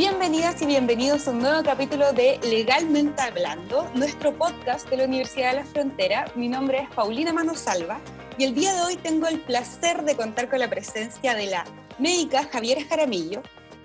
Bienvenidas 0.00 0.62
y 0.62 0.64
bienvenidos 0.64 1.28
a 1.28 1.30
un 1.30 1.40
nuevo 1.40 1.62
capítulo 1.62 2.14
de 2.14 2.40
Legalmente 2.42 3.20
Hablando, 3.20 3.86
nuestro 3.94 4.34
podcast 4.34 4.88
de 4.88 4.96
la 4.96 5.04
Universidad 5.04 5.50
de 5.50 5.56
la 5.56 5.64
Frontera. 5.66 6.24
Mi 6.34 6.48
nombre 6.48 6.78
es 6.78 6.88
Paulina 6.94 7.34
Manosalva 7.34 8.00
y 8.38 8.44
el 8.44 8.54
día 8.54 8.72
de 8.72 8.80
hoy 8.80 8.96
tengo 8.96 9.26
el 9.26 9.40
placer 9.40 10.02
de 10.04 10.16
contar 10.16 10.48
con 10.48 10.58
la 10.58 10.70
presencia 10.70 11.34
de 11.34 11.48
la 11.48 11.66
médica 11.98 12.48
Javiera 12.50 12.80
Jaramillo, 12.88 13.42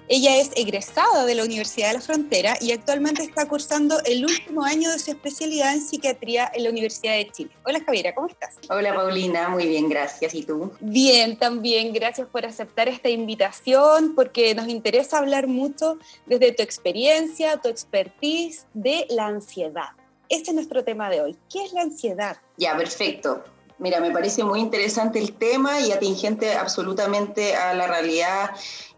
ella 0.08 0.38
es 0.38 0.52
egresada 0.56 1.26
de 1.26 1.34
la 1.34 1.44
Universidad 1.44 1.88
de 1.88 1.94
la 1.96 2.02
Frontera 2.02 2.58
y 2.62 2.71
actualmente 2.71 3.24
está 3.24 3.48
cursando 3.48 3.98
el 4.06 4.24
último 4.24 4.64
año 4.64 4.92
de 4.92 5.00
su 5.00 5.12
especialidad 5.12 5.74
en 5.74 5.82
psiquiatría 5.82 6.52
en 6.54 6.64
la 6.64 6.70
Universidad 6.70 7.14
de 7.14 7.32
Chile. 7.32 7.52
Hola 7.66 7.82
Javiera, 7.84 8.14
¿cómo 8.14 8.28
estás? 8.28 8.56
Hola 8.70 8.94
Paulina, 8.94 9.50
muy 9.50 9.68
bien, 9.68 9.89
gracias. 9.89 10.36
¿Y 10.36 10.44
tú? 10.44 10.71
Bien, 10.80 11.38
también, 11.38 11.92
gracias 11.92 12.28
por 12.28 12.46
aceptar 12.46 12.88
esta 12.88 13.10
invitación 13.10 14.14
porque 14.16 14.54
nos 14.54 14.68
interesa 14.68 15.18
hablar 15.18 15.48
mucho 15.48 15.98
desde 16.28 16.51
tu 16.51 16.62
experiencia, 16.62 17.57
tu 17.57 17.70
expertise 17.70 18.68
de 18.74 19.07
la 19.10 19.26
ansiedad. 19.26 19.90
Este 20.29 20.51
es 20.51 20.56
nuestro 20.56 20.84
tema 20.84 21.10
de 21.10 21.21
hoy. 21.21 21.37
¿Qué 21.51 21.64
es 21.64 21.74
la 21.74 21.82
ansiedad? 21.82 22.37
Ya, 22.57 22.78
perfecto. 22.78 23.43
Mira, 23.78 24.00
me 24.00 24.11
parece 24.11 24.43
muy 24.43 24.61
interesante 24.61 25.20
el 25.20 25.34
tema 25.34 25.82
y 25.82 25.92
atingente 25.92 26.54
absolutamente 26.54 27.56
a 27.56 27.74
la 27.74 27.88
realidad 27.88 28.51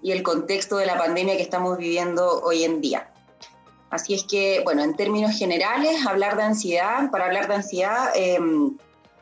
y 0.03 0.11
el 0.11 0.21
contexto 0.21 0.77
de 0.77 0.85
la 0.85 0.97
pandemia 0.97 1.35
que 1.35 1.41
estamos 1.41 1.77
viviendo 1.77 2.41
hoy 2.43 2.63
en 2.63 2.79
día. 2.79 3.11
Así 3.89 4.13
es 4.13 4.23
que, 4.23 4.61
bueno, 4.63 4.83
en 4.83 4.95
términos 4.95 5.37
generales, 5.37 6.05
hablar 6.05 6.35
de 6.37 6.43
ansiedad, 6.43 7.09
para 7.09 7.25
hablar 7.25 7.47
de 7.47 7.55
ansiedad 7.55 8.11
em, 8.15 8.77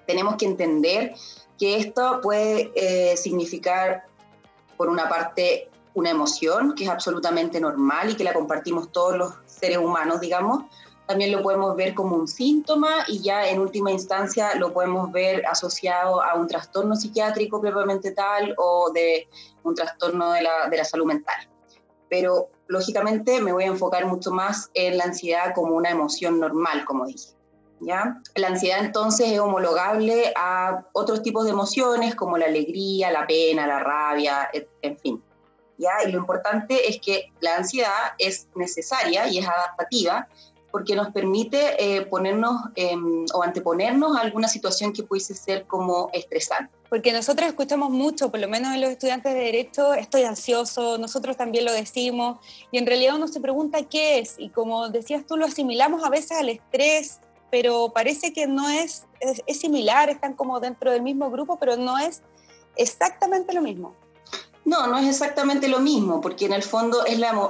tenemos 0.05 0.35
que 0.35 0.45
entender 0.45 1.13
que 1.57 1.77
esto 1.77 2.19
puede 2.21 2.71
eh, 2.75 3.15
significar, 3.15 4.05
por 4.75 4.89
una 4.89 5.07
parte, 5.07 5.69
una 5.93 6.09
emoción 6.09 6.75
que 6.75 6.83
es 6.83 6.89
absolutamente 6.89 7.61
normal 7.61 8.09
y 8.09 8.15
que 8.15 8.25
la 8.25 8.33
compartimos 8.33 8.91
todos 8.91 9.15
los 9.15 9.33
seres 9.45 9.77
humanos, 9.77 10.19
digamos, 10.19 10.65
también 11.05 11.31
lo 11.31 11.41
podemos 11.41 11.75
ver 11.75 11.93
como 11.93 12.15
un 12.15 12.27
síntoma 12.27 13.05
y 13.07 13.21
ya 13.21 13.47
en 13.47 13.59
última 13.59 13.91
instancia 13.91 14.55
lo 14.55 14.73
podemos 14.73 15.11
ver 15.11 15.45
asociado 15.45 16.21
a 16.21 16.35
un 16.35 16.47
trastorno 16.47 16.95
psiquiátrico 16.95 17.61
propiamente 17.61 18.11
tal 18.11 18.55
o 18.57 18.91
de 18.91 19.27
un 19.63 19.75
trastorno 19.75 20.31
de 20.31 20.41
la, 20.41 20.69
de 20.69 20.77
la 20.77 20.83
salud 20.83 21.05
mental. 21.05 21.35
Pero 22.09 22.49
lógicamente 22.67 23.39
me 23.41 23.51
voy 23.51 23.65
a 23.65 23.67
enfocar 23.67 24.05
mucho 24.05 24.31
más 24.31 24.71
en 24.73 24.97
la 24.97 25.05
ansiedad 25.05 25.53
como 25.53 25.75
una 25.75 25.91
emoción 25.91 26.39
normal, 26.39 26.85
como 26.85 27.05
dije. 27.05 27.29
¿Ya? 27.81 28.21
La 28.35 28.47
ansiedad 28.47 28.79
entonces 28.79 29.31
es 29.31 29.39
homologable 29.39 30.31
a 30.35 30.85
otros 30.93 31.21
tipos 31.21 31.43
de 31.43 31.51
emociones 31.51 32.15
como 32.15 32.37
la 32.37 32.45
alegría, 32.45 33.11
la 33.11 33.27
pena, 33.27 33.67
la 33.67 33.79
rabia, 33.79 34.49
en 34.81 34.97
fin. 34.97 35.23
¿Ya? 35.77 35.91
Y 36.05 36.11
lo 36.11 36.17
importante 36.17 36.89
es 36.89 36.99
que 37.01 37.33
la 37.41 37.57
ansiedad 37.57 38.13
es 38.17 38.47
necesaria 38.55 39.27
y 39.27 39.39
es 39.39 39.47
adaptativa 39.47 40.27
porque 40.75 40.93
nos 40.93 41.13
permite 41.13 41.77
eh, 41.79 42.01
ponernos 42.01 42.63
o 43.33 43.43
anteponernos 43.43 44.17
a 44.17 44.19
alguna 44.19 44.49
situación 44.49 44.91
que 44.91 45.03
pudiese 45.03 45.33
ser 45.33 45.65
como 45.67 46.09
estresante. 46.11 46.69
Porque 46.89 47.13
nosotros 47.13 47.47
escuchamos 47.47 47.91
mucho, 47.91 48.29
por 48.29 48.41
lo 48.41 48.49
menos 48.49 48.73
en 48.73 48.81
los 48.81 48.89
estudiantes 48.89 49.33
de 49.33 49.39
Derecho, 49.39 49.93
estoy 49.93 50.23
ansioso, 50.23 50.97
nosotros 50.97 51.37
también 51.37 51.63
lo 51.63 51.71
decimos, 51.71 52.39
y 52.71 52.77
en 52.77 52.85
realidad 52.85 53.15
uno 53.15 53.29
se 53.29 53.39
pregunta 53.39 53.83
qué 53.83 54.19
es, 54.19 54.35
y 54.37 54.49
como 54.49 54.89
decías 54.89 55.25
tú, 55.25 55.37
lo 55.37 55.45
asimilamos 55.45 56.03
a 56.03 56.09
veces 56.09 56.33
al 56.33 56.49
estrés, 56.49 57.21
pero 57.49 57.93
parece 57.93 58.33
que 58.33 58.45
no 58.45 58.67
es, 58.67 59.05
es, 59.21 59.41
es 59.47 59.57
similar, 59.57 60.09
están 60.09 60.33
como 60.33 60.59
dentro 60.59 60.91
del 60.91 61.03
mismo 61.03 61.31
grupo, 61.31 61.57
pero 61.57 61.77
no 61.77 61.97
es 61.99 62.21
exactamente 62.75 63.53
lo 63.53 63.61
mismo. 63.61 63.95
No, 64.65 64.87
no 64.87 64.97
es 64.97 65.07
exactamente 65.07 65.69
lo 65.69 65.79
mismo, 65.79 66.19
porque 66.19 66.47
en 66.47 66.51
el 66.51 66.63
fondo 66.63 67.05
es 67.05 67.17
la, 67.17 67.49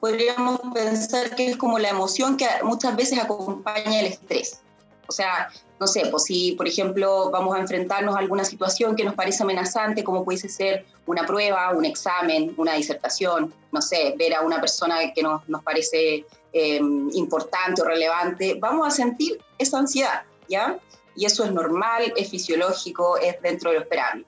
podríamos 0.00 0.60
pensar 0.74 1.34
que 1.34 1.48
es 1.48 1.56
como 1.56 1.78
la 1.78 1.90
emoción 1.90 2.36
que 2.36 2.46
muchas 2.62 2.96
veces 2.96 3.18
acompaña 3.18 4.00
el 4.00 4.06
estrés. 4.06 4.60
O 5.08 5.12
sea, 5.12 5.48
no 5.80 5.86
sé, 5.86 6.06
pues 6.10 6.24
si, 6.24 6.52
por 6.52 6.68
ejemplo, 6.68 7.30
vamos 7.30 7.56
a 7.56 7.60
enfrentarnos 7.60 8.14
a 8.14 8.18
alguna 8.18 8.44
situación 8.44 8.94
que 8.94 9.04
nos 9.04 9.14
parece 9.14 9.42
amenazante, 9.42 10.04
como 10.04 10.24
pudiese 10.24 10.48
ser 10.48 10.84
una 11.06 11.24
prueba, 11.24 11.70
un 11.70 11.84
examen, 11.84 12.52
una 12.56 12.74
disertación, 12.74 13.54
no 13.72 13.80
sé, 13.80 14.14
ver 14.18 14.34
a 14.34 14.42
una 14.42 14.60
persona 14.60 14.98
que 15.14 15.22
nos, 15.22 15.48
nos 15.48 15.62
parece 15.62 16.26
eh, 16.52 16.80
importante 17.12 17.80
o 17.82 17.84
relevante, 17.84 18.58
vamos 18.60 18.86
a 18.86 18.90
sentir 18.90 19.38
esa 19.58 19.78
ansiedad, 19.78 20.22
¿ya? 20.48 20.78
Y 21.16 21.24
eso 21.24 21.44
es 21.44 21.52
normal, 21.52 22.12
es 22.16 22.30
fisiológico, 22.30 23.16
es 23.18 23.40
dentro 23.40 23.70
de 23.70 23.76
lo 23.76 23.82
esperable. 23.82 24.24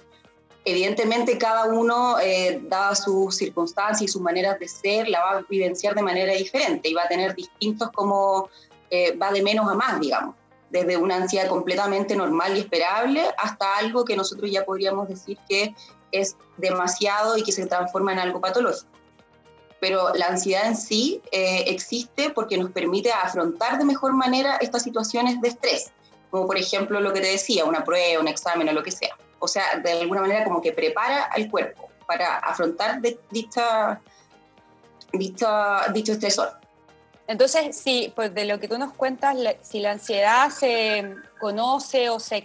Evidentemente 0.65 1.39
cada 1.39 1.65
uno, 1.67 2.19
eh, 2.21 2.61
dadas 2.65 3.05
sus 3.05 3.35
circunstancias 3.35 4.03
y 4.03 4.09
sus 4.09 4.21
maneras 4.21 4.59
de 4.59 4.69
ser, 4.69 5.09
la 5.09 5.21
va 5.21 5.31
a 5.39 5.43
vivenciar 5.49 5.95
de 5.95 6.03
manera 6.03 6.35
diferente 6.35 6.89
y 6.89 6.95
va 6.95 7.05
a 7.05 7.09
tener 7.09 7.35
distintos 7.35 7.91
como 7.93 8.51
eh, 8.91 9.17
va 9.17 9.33
de 9.33 9.43
menos 9.43 9.71
a 9.71 9.75
más, 9.75 9.99
digamos, 10.01 10.35
desde 10.69 10.99
una 10.99 11.17
ansiedad 11.17 11.49
completamente 11.49 12.15
normal 12.15 12.57
y 12.57 12.61
esperable 12.61 13.23
hasta 13.39 13.79
algo 13.79 14.05
que 14.05 14.17
nosotros 14.17 14.51
ya 14.51 14.65
podríamos 14.65 15.09
decir 15.09 15.39
que 15.49 15.75
es 16.13 16.37
demasiado 16.59 17.39
y 17.39 17.43
que 17.43 17.53
se 17.53 17.65
transforma 17.65 18.13
en 18.13 18.19
algo 18.19 18.41
patológico. 18.41 18.91
Pero 19.81 20.13
la 20.13 20.27
ansiedad 20.27 20.67
en 20.67 20.77
sí 20.77 21.23
eh, 21.33 21.65
existe 21.69 22.29
porque 22.29 22.59
nos 22.59 22.71
permite 22.71 23.11
afrontar 23.13 23.79
de 23.79 23.85
mejor 23.87 24.13
manera 24.13 24.57
estas 24.57 24.83
situaciones 24.83 25.41
de 25.41 25.49
estrés, 25.49 25.91
como 26.31 26.47
por 26.47 26.59
ejemplo 26.59 27.01
lo 27.01 27.15
que 27.15 27.23
te 27.23 27.29
decía, 27.29 27.65
una 27.65 27.83
prueba, 27.83 28.21
un 28.21 28.29
examen 28.29 28.69
o 28.69 28.73
lo 28.73 28.83
que 28.83 28.91
sea 28.91 29.17
o 29.41 29.49
sea, 29.49 29.79
de 29.83 29.93
alguna 29.93 30.21
manera 30.21 30.45
como 30.45 30.63
que 30.63 30.73
prepara 30.73 31.25
al 31.25 31.51
cuerpo 31.51 31.91
para 32.07 32.39
afrontar 32.39 33.01
dicha, 33.31 34.01
dicho 35.13 36.13
estresor. 36.13 36.61
Entonces, 37.27 37.77
sí, 37.77 38.13
pues 38.15 38.35
de 38.35 38.45
lo 38.45 38.59
que 38.59 38.69
tú 38.69 38.77
nos 38.79 38.93
cuentas, 38.93 39.37
si 39.63 39.81
la 39.81 39.93
ansiedad 39.93 40.51
se 40.51 41.15
conoce 41.41 42.11
o 42.11 42.19
se, 42.19 42.43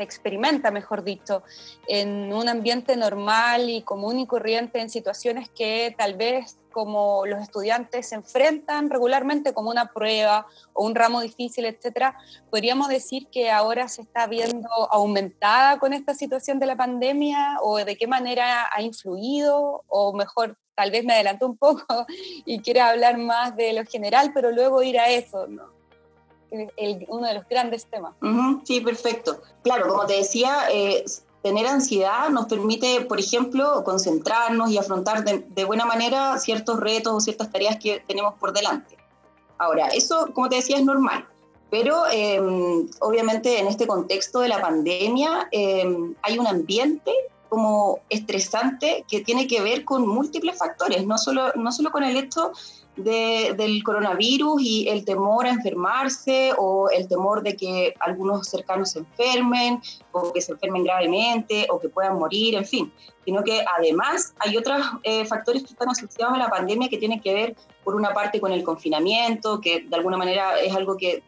se 0.00 0.04
experimenta, 0.04 0.70
mejor 0.70 1.04
dicho, 1.04 1.42
en 1.86 2.32
un 2.32 2.48
ambiente 2.48 2.96
normal 2.96 3.68
y 3.68 3.82
común 3.82 4.18
y 4.18 4.26
corriente, 4.26 4.80
en 4.80 4.88
situaciones 4.88 5.50
que 5.50 5.94
tal 5.98 6.14
vez 6.14 6.56
como 6.72 7.26
los 7.26 7.42
estudiantes 7.42 8.08
se 8.08 8.14
enfrentan 8.14 8.88
regularmente 8.88 9.52
como 9.52 9.68
una 9.68 9.92
prueba 9.92 10.46
o 10.72 10.86
un 10.86 10.94
ramo 10.94 11.20
difícil, 11.20 11.66
etcétera, 11.66 12.16
podríamos 12.48 12.88
decir 12.88 13.26
que 13.30 13.50
ahora 13.50 13.88
se 13.88 14.00
está 14.00 14.26
viendo 14.26 14.70
aumentada 14.90 15.78
con 15.78 15.92
esta 15.92 16.14
situación 16.14 16.58
de 16.60 16.66
la 16.66 16.76
pandemia 16.76 17.58
o 17.60 17.76
de 17.76 17.96
qué 17.96 18.06
manera 18.06 18.70
ha 18.72 18.80
influido 18.80 19.84
o 19.86 20.14
mejor 20.14 20.56
tal 20.74 20.90
vez 20.90 21.04
me 21.04 21.12
adelanto 21.12 21.44
un 21.44 21.58
poco 21.58 22.06
y 22.46 22.60
quiera 22.60 22.88
hablar 22.88 23.18
más 23.18 23.54
de 23.54 23.74
lo 23.74 23.84
general, 23.84 24.30
pero 24.32 24.50
luego 24.50 24.82
ir 24.82 24.98
a 24.98 25.10
eso. 25.10 25.46
Uno 27.08 27.26
de 27.26 27.34
los 27.34 27.48
grandes 27.48 27.86
temas. 27.86 28.14
sí, 28.64 28.80
perfecto. 28.80 29.40
Claro, 29.62 29.88
como 29.88 30.06
te 30.06 30.14
decía, 30.14 30.64
eh, 30.72 31.04
tener 31.42 31.66
ansiedad 31.66 32.28
nos 32.30 32.46
permite, 32.46 33.02
por 33.02 33.18
ejemplo, 33.18 33.82
concentrarnos 33.84 34.70
y 34.70 34.78
afrontar 34.78 35.24
de, 35.24 35.64
buena 35.64 35.86
manera 35.86 36.38
ciertos 36.38 36.78
retos 36.80 37.14
o 37.14 37.20
ciertas 37.20 37.50
tareas 37.50 37.76
que 37.78 38.02
tenemos 38.06 38.34
por 38.34 38.52
delante. 38.52 38.96
Ahora, 39.58 39.88
eso, 39.88 40.30
como 40.34 40.48
te 40.48 40.56
decía, 40.56 40.76
es 40.76 40.84
normal, 40.84 41.26
pero 41.70 42.04
em, 42.10 42.88
obviamente 43.00 43.58
en 43.58 43.66
este 43.66 43.86
contexto 43.86 44.40
de 44.40 44.48
la 44.48 44.60
pandemia 44.60 45.48
em, 45.50 46.14
hay 46.22 46.38
un 46.38 46.46
ambiente 46.46 47.12
como 47.48 48.00
estresante 48.08 49.04
que 49.08 49.20
tiene 49.20 49.46
que 49.46 49.60
ver 49.60 49.84
con 49.84 50.06
múltiples 50.06 50.56
factores, 50.56 51.04
no 51.06 51.18
solo, 51.18 51.52
no 51.56 51.72
solo 51.72 51.90
con 51.90 52.04
el 52.04 52.16
hecho 52.16 52.52
del 53.04 53.82
coronavirus 53.82 54.62
y 54.62 54.88
el 54.88 55.04
temor 55.04 55.46
a 55.46 55.50
enfermarse 55.50 56.52
o 56.58 56.88
el 56.90 57.08
temor 57.08 57.42
de 57.42 57.56
que 57.56 57.94
algunos 58.00 58.48
cercanos 58.48 58.92
se 58.92 59.00
enfermen 59.00 59.80
o 60.12 60.32
que 60.32 60.40
se 60.40 60.52
enfermen 60.52 60.84
gravemente 60.84 61.66
o 61.70 61.80
que 61.80 61.88
puedan 61.88 62.18
morir, 62.18 62.54
en 62.54 62.64
fin, 62.64 62.92
sino 63.24 63.42
que 63.42 63.62
además 63.78 64.34
hay 64.38 64.56
otros 64.56 64.80
eh, 65.02 65.24
factores 65.24 65.62
que 65.62 65.72
están 65.72 65.88
asociados 65.88 66.34
a 66.34 66.38
la 66.38 66.48
pandemia 66.48 66.88
que 66.88 66.98
tienen 66.98 67.20
que 67.20 67.34
ver 67.34 67.56
por 67.84 67.94
una 67.94 68.12
parte 68.12 68.40
con 68.40 68.52
el 68.52 68.62
confinamiento, 68.62 69.60
que 69.60 69.80
de 69.80 69.96
alguna 69.96 70.16
manera 70.16 70.58
es 70.60 70.74
algo 70.74 70.96
que 70.96 71.22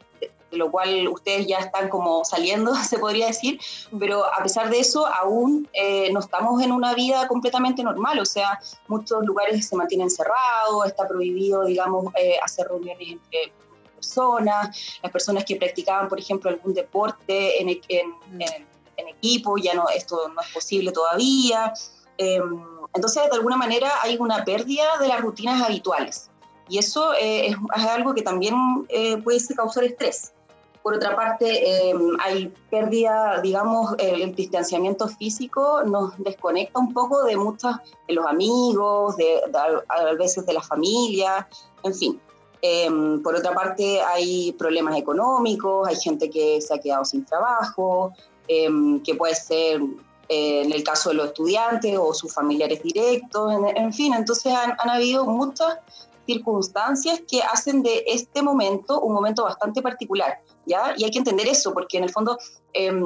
de 0.53 0.59
lo 0.59 0.71
cual 0.71 1.09
ustedes 1.09 1.47
ya 1.47 1.59
están 1.59 1.89
como 1.89 2.25
saliendo, 2.25 2.75
se 2.89 2.99
podría 2.99 3.27
decir, 3.27 3.59
pero 3.99 4.25
a 4.27 4.43
pesar 4.43 4.71
de 4.71 4.79
eso, 4.79 5.07
aún 5.07 5.67
eh, 5.73 6.13
no 6.13 6.21
estamos 6.21 6.63
en 6.63 6.71
una 6.71 6.95
vida 6.95 7.27
completamente 7.27 7.83
normal, 7.83 8.21
o 8.21 8.27
sea, 8.27 8.61
muchos 8.87 9.25
lugares 9.25 9.67
se 9.67 9.75
mantienen 9.75 10.11
cerrados, 10.11 10.87
está 10.87 11.09
prohibido, 11.09 11.65
digamos, 11.65 12.13
eh, 12.17 12.37
hacer 12.43 12.69
reuniones 12.69 13.09
entre 13.13 13.53
personas, 13.95 14.99
las 15.03 15.11
personas 15.11 15.45
que 15.45 15.57
practicaban, 15.57 16.09
por 16.09 16.19
ejemplo, 16.19 16.51
algún 16.51 16.75
deporte 16.75 17.63
en, 17.63 17.69
en, 17.69 18.15
equipo, 19.09 19.57
ya 19.57 19.75
no, 19.75 19.89
esto 19.89 20.29
no 20.29 20.41
es 20.41 20.53
posible 20.53 20.93
todavía. 20.93 21.73
Em, 22.19 22.63
entonces, 22.95 23.23
de 23.31 23.37
alguna 23.37 23.57
manera, 23.57 23.91
hay 24.03 24.17
una 24.19 24.45
pérdida 24.45 24.99
de 25.01 25.09
las 25.09 25.21
rutinas 25.21 25.63
habituales. 25.63 26.31
Y 26.69 26.79
eso 26.79 27.15
eh, 27.15 27.49
es, 27.49 27.57
algo 27.75 28.15
que 28.15 28.23
también 28.23 28.55
puede 29.25 29.41
causar 29.57 29.85
estrés. 29.85 30.33
Por 30.83 30.95
otra 30.95 31.15
parte, 31.15 31.91
em, 31.91 32.17
hay 32.21 32.53
pérdida, 32.71 33.41
digamos, 33.41 33.95
el 33.99 34.35
distanciamiento 34.35 35.07
físico 35.09 35.83
nos 35.85 36.19
desconecta 36.19 36.81
un 36.81 36.93
poco 36.93 37.23
de 37.23 37.37
muchos, 37.37 37.77
de 38.09 38.15
los 38.15 38.27
amigos, 38.27 39.17
de, 39.17 39.41
a 39.89 40.15
veces 40.15 40.45
de 40.45 40.53
la 40.53 40.63
familia, 40.63 41.49
en 41.85 41.95
fin. 41.95 42.21
Em, 42.61 43.23
por 43.23 43.35
otra 43.35 43.55
parte, 43.55 44.01
hay 44.01 44.53
problemas 44.53 44.97
económicos, 44.97 45.87
hay 45.87 45.97
gente 45.97 46.29
que 46.29 46.61
se 46.61 46.75
ha 46.75 46.79
quedado 46.79 47.05
sin 47.05 47.25
trabajo, 47.25 48.13
em, 48.49 49.01
que 49.03 49.15
puede 49.15 49.35
ser 49.37 49.81
eh, 50.29 50.63
en 50.63 50.73
el 50.73 50.83
caso 50.83 51.11
de 51.11 51.17
los 51.17 51.27
estudiantes 51.27 51.97
o 51.99 52.15
sus 52.15 52.33
familiares 52.33 52.83
directos, 52.83 53.53
en, 53.77 53.93
fin, 53.93 54.15
entonces 54.15 54.53
han 54.55 54.89
habido 54.89 55.27
muchas 55.27 55.79
circunstancias 56.27 57.21
que 57.29 57.43
hacen 57.43 57.83
de 57.83 58.05
este 58.07 58.43
momento 58.43 59.01
un 59.01 59.13
momento 59.13 59.45
bastante 59.45 59.83
particular, 59.83 60.41
¿ya? 60.67 60.95
Y 60.97 61.05
hay 61.05 61.11
que 61.11 61.19
entender 61.19 61.49
eso, 61.49 61.73
porque 61.73 61.99
en 61.99 62.05
el 62.05 62.11
fondo 62.11 62.39
em, 62.73 63.05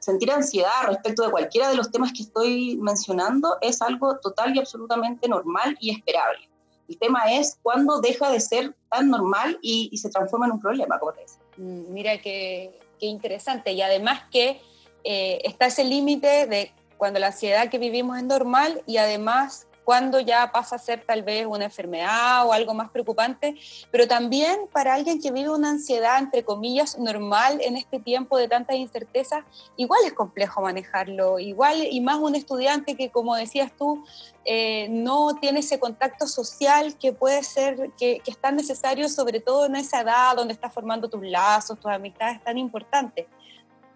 sentir 0.00 0.30
ansiedad 0.30 0.86
respecto 0.86 1.24
de 1.24 1.30
cualquiera 1.30 1.68
de 1.68 1.76
los 1.76 1.90
temas 1.90 2.12
que 2.12 2.22
estoy 2.22 2.76
mencionando 2.76 3.56
es 3.60 3.82
algo 3.82 4.18
total 4.18 4.54
y 4.54 4.58
absolutamente 4.58 5.28
normal 5.28 5.76
y 5.80 5.90
esperable. 5.90 6.48
El 6.88 6.98
tema 6.98 7.32
es 7.32 7.58
cuándo 7.62 8.00
deja 8.00 8.30
de 8.30 8.40
ser 8.40 8.74
tan 8.90 9.10
normal 9.10 9.58
y, 9.60 9.96
se 9.96 10.08
transforma 10.08 10.46
en 10.46 10.52
un 10.52 10.60
problema, 10.60 10.98
como 10.98 11.12
te 11.12 11.22
decía. 11.22 11.40
Mm, 11.56 11.92
mira 11.92 12.18
qué, 12.18 12.78
qué 13.00 13.06
interesante. 13.06 13.72
Y 13.72 13.82
además 13.82 14.22
que 14.30 14.60
eh, 15.04 15.40
está 15.44 15.66
ese 15.66 15.84
límite 15.84 16.46
de 16.46 16.72
cuando 16.96 17.18
la 17.18 17.28
ansiedad 17.28 17.68
que 17.70 17.78
vivimos 17.78 18.18
es 18.18 18.24
normal 18.24 18.82
y 18.86 18.96
además 18.96 19.66
cuando 19.86 20.18
ya 20.18 20.50
pasa 20.50 20.74
a 20.74 20.78
ser 20.80 21.04
tal 21.06 21.22
vez 21.22 21.46
una 21.46 21.66
enfermedad 21.66 22.44
o 22.44 22.52
algo 22.52 22.74
más 22.74 22.90
preocupante, 22.90 23.54
pero 23.92 24.08
también 24.08 24.66
para 24.72 24.92
alguien 24.92 25.22
que 25.22 25.30
vive 25.30 25.48
una 25.48 25.70
ansiedad, 25.70 26.18
entre 26.18 26.44
comillas, 26.44 26.98
normal 26.98 27.60
en 27.62 27.76
este 27.76 28.00
tiempo 28.00 28.36
de 28.36 28.48
tantas 28.48 28.74
incertezas, 28.74 29.44
igual 29.76 30.00
es 30.04 30.12
complejo 30.12 30.60
manejarlo, 30.60 31.38
igual 31.38 31.86
y 31.88 32.00
más 32.00 32.16
un 32.16 32.34
estudiante 32.34 32.96
que, 32.96 33.10
como 33.10 33.36
decías 33.36 33.70
tú, 33.78 34.04
eh, 34.44 34.88
no 34.90 35.36
tiene 35.40 35.60
ese 35.60 35.78
contacto 35.78 36.26
social 36.26 36.98
que 36.98 37.12
puede 37.12 37.44
ser, 37.44 37.92
que, 37.96 38.18
que 38.24 38.32
es 38.32 38.38
tan 38.38 38.56
necesario, 38.56 39.08
sobre 39.08 39.38
todo 39.38 39.66
en 39.66 39.76
esa 39.76 40.00
edad 40.00 40.34
donde 40.34 40.52
estás 40.52 40.74
formando 40.74 41.08
tus 41.08 41.22
lazos, 41.22 41.78
tus 41.78 41.92
amistades 41.92 42.42
tan 42.42 42.58
importantes. 42.58 43.26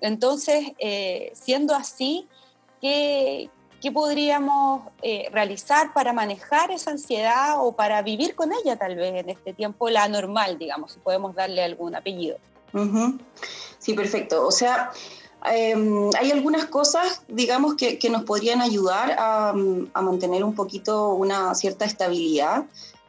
Entonces, 0.00 0.70
eh, 0.78 1.32
siendo 1.34 1.74
así, 1.74 2.28
¿qué, 2.80 3.50
¿qué 3.80 3.90
podríamos 3.90 4.82
eh, 5.02 5.28
realizar 5.32 5.92
para 5.92 6.12
manejar 6.12 6.70
esa 6.70 6.90
ansiedad 6.90 7.54
o 7.58 7.72
para 7.72 8.02
vivir 8.02 8.34
con 8.34 8.52
ella 8.52 8.76
tal 8.76 8.96
vez 8.96 9.14
en 9.14 9.30
este 9.30 9.52
tiempo, 9.52 9.88
la 9.88 10.08
normal, 10.08 10.58
digamos, 10.58 10.92
si 10.92 11.00
podemos 11.00 11.34
darle 11.34 11.62
algún 11.62 11.94
apellido? 11.94 12.36
Sí, 13.78 13.94
perfecto. 13.94 14.46
O 14.46 14.52
sea, 14.52 14.92
em, 15.50 16.10
hay 16.18 16.30
algunas 16.30 16.66
cosas, 16.66 17.22
digamos, 17.28 17.74
que, 17.74 17.98
nos 18.10 18.24
podrían 18.24 18.60
ayudar 18.60 19.16
a, 19.18 19.50
a, 19.50 20.02
mantener 20.02 20.44
un 20.44 20.54
poquito 20.54 21.14
una 21.14 21.54
cierta 21.54 21.84
estabilidad. 21.84 22.64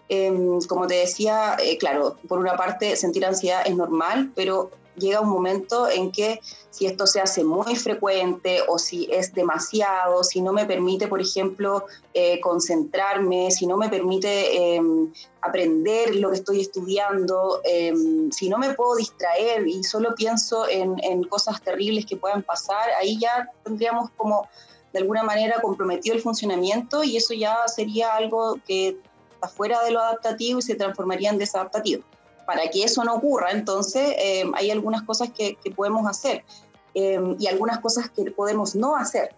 Em, 0.09 0.59
como 0.67 0.87
te 0.87 0.95
decía, 0.95 1.55
eh, 1.59 1.77
claro, 1.77 2.17
por 2.27 2.39
una 2.39 2.57
parte 2.57 2.95
sentir 2.95 3.25
ansiedad 3.25 3.61
es 3.65 3.75
normal, 3.75 4.31
pero 4.35 4.71
llega 5.01 5.19
un 5.19 5.29
momento 5.29 5.89
en 5.89 6.11
que 6.11 6.39
si 6.69 6.85
esto 6.85 7.05
se 7.05 7.19
hace 7.19 7.43
muy 7.43 7.75
frecuente 7.75 8.59
o 8.67 8.79
si 8.79 9.09
es 9.11 9.33
demasiado, 9.33 10.23
si 10.23 10.41
no 10.41 10.53
me 10.53 10.65
permite, 10.65 11.07
por 11.07 11.19
ejemplo, 11.19 11.85
eh, 12.13 12.39
concentrarme, 12.39 13.51
si 13.51 13.67
no 13.67 13.75
me 13.75 13.89
permite 13.89 14.75
em, 14.75 15.11
aprender 15.41 16.15
lo 16.15 16.29
que 16.29 16.37
estoy 16.37 16.61
estudiando, 16.61 17.59
em, 17.65 18.31
si 18.31 18.47
no 18.47 18.57
me 18.57 18.73
puedo 18.73 18.95
distraer 18.95 19.67
y 19.67 19.83
solo 19.83 20.15
pienso 20.15 20.69
en, 20.69 20.95
en 21.03 21.23
cosas 21.23 21.61
terribles 21.61 22.05
que 22.05 22.15
puedan 22.15 22.43
pasar, 22.43 22.89
ahí 22.99 23.19
ya 23.19 23.49
tendríamos 23.63 24.11
como 24.15 24.47
de 24.93 24.99
alguna 24.99 25.23
manera 25.23 25.61
comprometido 25.61 26.15
el 26.15 26.21
funcionamiento 26.21 27.03
y 27.03 27.17
eso 27.17 27.33
ya 27.33 27.67
sería 27.67 28.15
algo 28.15 28.59
que 28.65 28.97
está 29.33 29.47
fuera 29.47 29.83
de 29.83 29.91
lo 29.91 29.99
adaptativo 29.99 30.59
y 30.59 30.61
se 30.61 30.75
transformaría 30.75 31.29
en 31.29 31.37
desadaptativo 31.37 32.03
para 32.45 32.69
que 32.69 32.83
eso 32.83 33.03
no 33.03 33.15
ocurra, 33.15 33.51
entonces 33.51 34.15
eh, 34.17 34.43
hay 34.55 34.71
algunas 34.71 35.03
cosas 35.03 35.29
que, 35.31 35.57
podemos 35.75 36.07
hacer 36.07 36.43
eh, 36.93 37.19
y 37.39 37.47
algunas 37.47 37.79
cosas 37.79 38.09
que 38.09 38.31
podemos 38.31 38.75
no 38.75 38.95
hacer. 38.95 39.35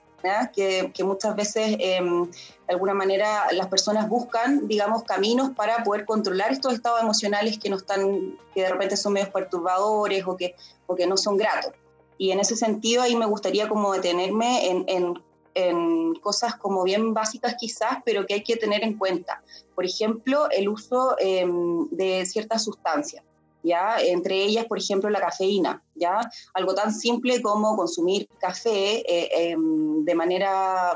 Que, 0.55 1.03
muchas 1.03 1.35
veces 1.35 1.75
em, 1.79 2.31
de 2.31 2.73
alguna 2.73 2.94
manera 2.94 3.47
las 3.51 3.67
personas 3.67 4.07
buscan, 4.07 4.69
digamos, 4.69 5.03
caminos 5.03 5.51
para 5.51 5.83
poder 5.83 6.05
controlar 6.05 6.53
estos 6.53 6.73
estados 6.73 7.01
emocionales 7.01 7.59
que 7.59 7.69
no 7.69 7.75
están, 7.75 8.38
que 8.53 8.61
de 8.61 8.69
repente 8.69 8.95
son 8.95 9.13
medios 9.13 9.29
perturbadores 9.31 10.23
o 10.25 10.38
que, 10.38 10.55
o 10.88 10.95
que 10.95 11.07
no 11.07 11.17
son 11.17 11.35
gratos. 11.35 11.73
Y 12.17 12.31
en 12.31 12.39
ese 12.39 12.55
sentido 12.55 13.01
ahí 13.01 13.17
me 13.17 13.25
gustaría 13.25 13.67
como 13.67 13.91
detenerme 13.91 14.69
en, 14.69 14.85
en 14.88 15.21
en 15.55 16.15
cosas 16.15 16.55
como 16.55 16.83
bien 16.83 17.13
básicas 17.13 17.55
quizás, 17.59 17.97
pero 18.05 18.25
que 18.25 18.35
hay 18.35 18.44
que 18.44 18.55
tener 18.55 18.83
en 18.83 18.97
cuenta. 18.97 19.41
Por 19.75 19.85
ejemplo, 19.85 20.50
el 20.51 20.69
uso 20.69 21.15
em, 21.19 21.88
de 21.89 22.25
ciertas 22.25 22.63
sustancias. 22.63 23.23
¿Ya? 23.65 23.95
Entre 24.01 24.44
ellas, 24.44 24.65
por 24.65 24.77
ejemplo, 24.77 25.09
la 25.09 25.21
cafeína, 25.21 25.81
¿ya? 25.95 26.19
Algo 26.53 26.75
tan 26.75 26.94
simple 26.94 27.41
como 27.41 27.77
consumir 27.77 28.27
café 28.38 29.03
eh, 29.09 29.51
em, 29.51 30.03
de, 30.03 30.15
manera, 30.15 30.95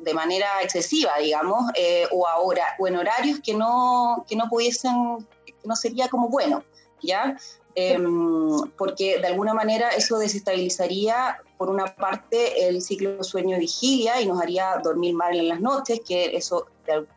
de 0.00 0.12
manera 0.12 0.48
excesiva, 0.62 1.12
digamos, 1.22 1.70
eh, 1.76 2.08
o 2.10 2.26
ahora, 2.26 2.74
o 2.80 2.88
en 2.88 2.96
horarios 2.96 3.38
que 3.38 3.54
no, 3.54 4.24
que 4.28 4.34
no 4.34 4.48
pudiesen, 4.48 5.28
que 5.46 5.54
no 5.64 5.76
sería 5.76 6.08
como 6.08 6.28
bueno, 6.28 6.64
¿ya? 7.04 7.36
Em, 7.78 8.70
porque 8.78 9.18
de 9.18 9.26
alguna 9.26 9.52
manera 9.52 9.90
eso 9.90 10.18
desestabilizaría, 10.18 11.36
por 11.58 11.68
una 11.68 11.84
parte, 11.84 12.66
el 12.66 12.80
ciclo 12.80 13.22
sueño-vigilia 13.22 14.22
y 14.22 14.26
nos 14.26 14.40
haría 14.40 14.80
dormir 14.82 15.14
mal 15.14 15.36
en 15.36 15.48
las 15.48 15.60
noches, 15.60 16.00
que 16.00 16.34
eso 16.34 16.68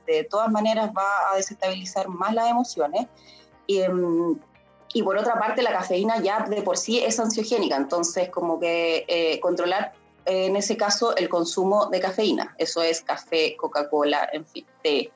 de, 0.05 0.25
todas 0.25 0.51
maneras 0.51 0.91
va 0.95 1.31
a 1.31 1.37
desestabilizar 1.37 2.09
más 2.09 2.33
las 2.33 2.49
emociones. 2.49 3.07
Em, 3.69 4.37
y 4.93 5.01
por 5.01 5.17
otra 5.17 5.39
parte, 5.39 5.63
la 5.63 5.71
cafeína 5.71 6.21
ya 6.21 6.45
de 6.49 6.61
por 6.61 6.75
sí 6.77 6.99
es 6.99 7.17
ansiogénica, 7.21 7.77
entonces 7.77 8.27
como 8.29 8.59
que 8.59 9.05
eh, 9.07 9.39
controlar 9.39 9.93
en 10.25 10.57
ese 10.57 10.75
caso 10.75 11.15
el 11.15 11.29
consumo 11.29 11.85
de 11.85 12.01
cafeína, 12.01 12.53
eso 12.57 12.81
es 12.81 13.01
café, 13.01 13.55
Coca-Cola, 13.55 14.29
en 14.33 14.45
fin, 14.45 14.65
té, 14.83 15.11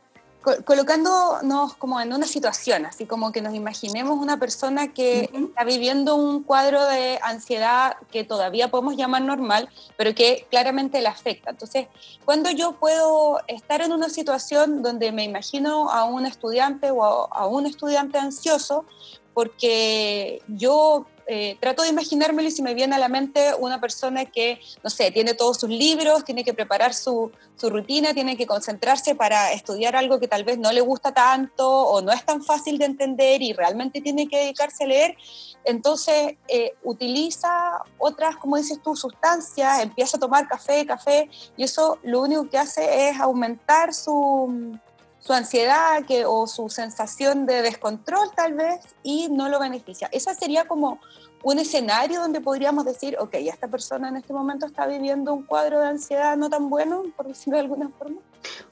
colocándonos 0.66 1.76
como 1.76 2.00
en 2.00 2.14
una 2.14 2.26
situación, 2.26 2.86
así 2.86 3.06
como 3.06 3.32
que 3.32 3.42
nos 3.42 3.54
imaginemos 3.56 4.18
una 4.20 4.38
persona 4.38 4.94
que 4.94 5.30
está 5.34 5.64
viviendo 5.64 6.16
un 6.16 6.44
cuadro 6.44 6.86
de 6.86 7.20
ansiedad 7.22 7.98
que 8.12 8.24
todavía 8.24 8.70
podemos 8.70 8.96
llamar 8.96 9.22
normal, 9.22 9.70
pero 9.98 10.14
que 10.14 10.46
claramente 10.50 11.02
le 11.02 11.08
afecta. 11.08 11.52
Entonces, 11.52 11.88
cuando 12.26 12.52
yo 12.52 12.74
puedo 12.74 13.40
estar 13.48 13.82
en 13.82 13.92
una 13.92 14.10
situación 14.10 14.82
donde 14.82 15.12
me 15.12 15.24
imagino 15.24 15.90
a 15.90 16.04
un 16.06 16.26
estudiante 16.26 16.92
o 16.92 17.04
a 17.04 17.48
un 17.48 17.66
estudiante 17.66 18.18
ansioso, 18.18 18.86
porque 19.34 20.42
yo 20.48 21.06
eh, 21.28 21.58
trato 21.60 21.84
de 21.84 21.90
imaginármelo 21.90 22.48
y 22.48 22.52
si 22.52 22.62
me 22.62 22.74
viene 22.74 22.96
a 22.96 23.00
la 23.00 23.08
mente 23.08 23.54
una 23.60 23.80
persona 23.80 24.26
que, 24.26 24.60
no 24.84 24.90
sé, 24.90 25.12
tiene 25.12 25.34
todos 25.34 25.60
sus 25.60 25.70
libros, 25.70 26.26
tiene 26.26 26.44
que 26.44 26.54
preparar 26.54 26.94
su, 26.94 27.32
rutina, 27.62 28.14
tiene 28.14 28.36
que 28.36 28.46
concentrarse 28.46 29.16
para 29.16 29.54
estudiar 29.54 29.96
algo 29.96 30.20
que 30.20 30.28
tal 30.28 30.44
vez 30.44 30.58
no 30.58 30.74
le 30.74 30.82
gusta 30.82 31.14
tanto 31.14 31.70
o 31.70 32.02
no 32.02 32.12
es 32.12 32.26
tan 32.26 32.44
fácil 32.44 32.78
de 32.78 32.84
entender 32.84 33.42
y 33.42 33.54
realmente 33.54 34.02
tiene 34.02 34.28
que 34.28 34.38
dedicarse 34.38 34.84
a 34.84 34.88
leer, 34.88 35.16
entonces 35.64 36.36
eh, 36.50 36.74
utiliza 36.84 37.50
otras, 37.98 38.36
como 38.36 38.58
dices 38.58 38.82
tú, 38.84 38.98
sustancias, 38.98 39.82
empieza 39.82 40.18
a 40.18 40.20
tomar 40.20 40.46
café, 40.48 40.86
café, 40.86 41.30
y 41.56 41.64
eso 41.64 42.00
lo 42.04 42.22
único 42.22 42.50
que 42.50 42.58
hace 42.58 43.08
es 43.08 43.20
aumentar 43.22 43.94
su 43.94 44.78
su 45.24 45.32
ansiedad 45.32 46.04
que, 46.06 46.26
o 46.26 46.48
su 46.48 46.70
sensación 46.70 47.46
de 47.46 47.62
descontrol 47.62 48.30
tal 48.36 48.54
vez 48.54 48.82
y 49.04 49.30
no 49.30 49.48
lo 49.48 49.58
beneficia. 49.60 50.10
Esa 50.12 50.34
sería 50.34 50.66
como 50.66 51.00
un 51.44 51.60
escenario 51.60 52.20
donde 52.22 52.42
podríamos 52.42 52.86
decir, 52.86 53.18
ok, 53.20 53.36
esta 53.36 53.68
persona 53.68 54.10
en 54.10 54.18
este 54.18 54.34
momento 54.34 54.66
está 54.66 54.86
viviendo 54.86 55.34
un 55.34 55.44
cuadro 55.44 55.80
de 55.80 55.88
ansiedad 55.88 56.36
no 56.36 56.50
tan 56.50 56.70
bueno, 56.70 57.04
por 57.16 57.28
decirlo 57.28 57.58
de 57.58 57.62
alguna 57.62 57.90
forma. 57.98 58.20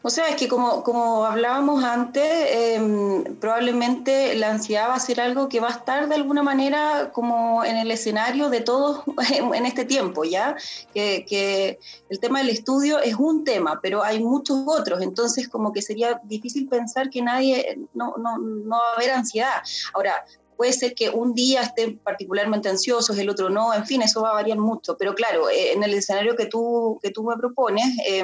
O 0.02 0.10
sea, 0.10 0.28
es 0.30 0.36
que 0.36 0.48
como, 0.48 0.84
como 0.84 1.26
hablábamos 1.26 1.84
antes, 1.84 2.24
em, 2.26 3.24
probablemente 3.36 4.36
la 4.36 4.52
ansiedad 4.52 4.90
va 4.90 4.96
a 4.96 5.00
ser 5.00 5.22
algo 5.22 5.48
que 5.48 5.60
va 5.60 5.68
a 5.68 5.72
estar 5.72 6.10
de 6.10 6.16
alguna 6.16 6.44
manera 6.44 7.12
como 7.14 7.64
en 7.64 7.78
el 7.78 7.92
escenario 7.92 8.50
de 8.50 8.62
todos 8.62 9.04
en, 9.54 9.66
este 9.66 9.86
tiempo, 9.86 10.24
¿ya? 10.24 10.56
Que, 10.94 11.26
que, 11.28 11.80
el 12.10 12.20
tema 12.20 12.40
del 12.40 12.50
estudio 12.50 13.00
es 13.00 13.16
un 13.16 13.44
tema, 13.44 13.80
pero 13.82 14.04
hay 14.04 14.22
muchos 14.22 14.64
otros, 14.66 15.02
entonces 15.02 15.48
como 15.48 15.72
que 15.72 15.82
sería 15.82 16.20
difícil 16.24 16.41
pensar 16.70 17.10
que 17.10 17.22
nadie, 17.22 17.80
no, 17.94 18.16
no, 18.18 18.38
no 18.38 18.78
va 18.78 18.92
a 18.94 18.96
haber 18.96 19.12
ansiedad. 19.12 19.62
Ahora, 19.94 20.26
puede 20.58 20.74
ser 20.74 20.94
que 20.94 21.10
un 21.10 21.34
día 21.34 21.62
estén 21.62 21.98
particularmente 22.00 22.70
ansiosos, 22.70 23.18
el 23.18 23.30
otro 23.30 23.50
no, 23.50 23.74
en 23.74 23.86
fin, 23.86 24.02
eso 24.02 24.22
va 24.22 24.32
a 24.32 24.34
variar 24.34 24.58
mucho, 24.58 24.96
pero 24.98 25.16
claro, 25.16 25.50
eh, 25.50 25.74
en 25.74 25.84
el 25.84 25.94
escenario 25.94 26.36
que 26.36 26.46
tú, 26.46 27.00
que 27.02 27.12
tú 27.12 27.24
me 27.24 27.36
propones, 27.38 27.88
eh, 28.08 28.24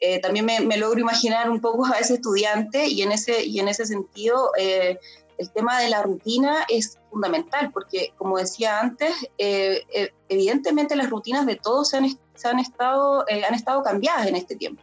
eh, 0.00 0.20
también 0.20 0.46
me, 0.46 0.76
logro 0.76 1.00
imaginar 1.00 1.50
un 1.50 1.60
poco 1.60 1.84
a 1.86 1.98
ese 1.98 2.14
estudiante 2.14 2.86
y 2.86 3.02
en 3.02 3.10
ese, 3.10 3.44
y 3.44 3.58
en 3.58 3.66
ese 3.66 3.84
sentido, 3.84 4.52
eh, 4.56 4.98
el 5.38 5.50
tema 5.50 5.80
de 5.80 5.88
la 5.88 6.02
rutina 6.02 6.66
es 6.68 6.98
fundamental, 7.10 7.70
porque 7.72 8.12
como 8.16 8.38
decía 8.38 8.80
antes, 8.80 9.14
eh, 9.38 9.84
eh, 9.94 10.12
evidentemente 10.28 10.96
las 10.96 11.08
rutinas 11.08 11.46
de 11.46 11.56
todos 11.56 11.88
se 11.88 11.96
han, 11.96 12.06
se 12.34 12.48
han 12.48 12.58
estado, 12.58 13.24
eh, 13.28 13.44
han 13.44 13.54
estado 13.54 13.82
cambiadas 13.82 14.26
en 14.26 14.36
este 14.36 14.56
tiempo, 14.56 14.82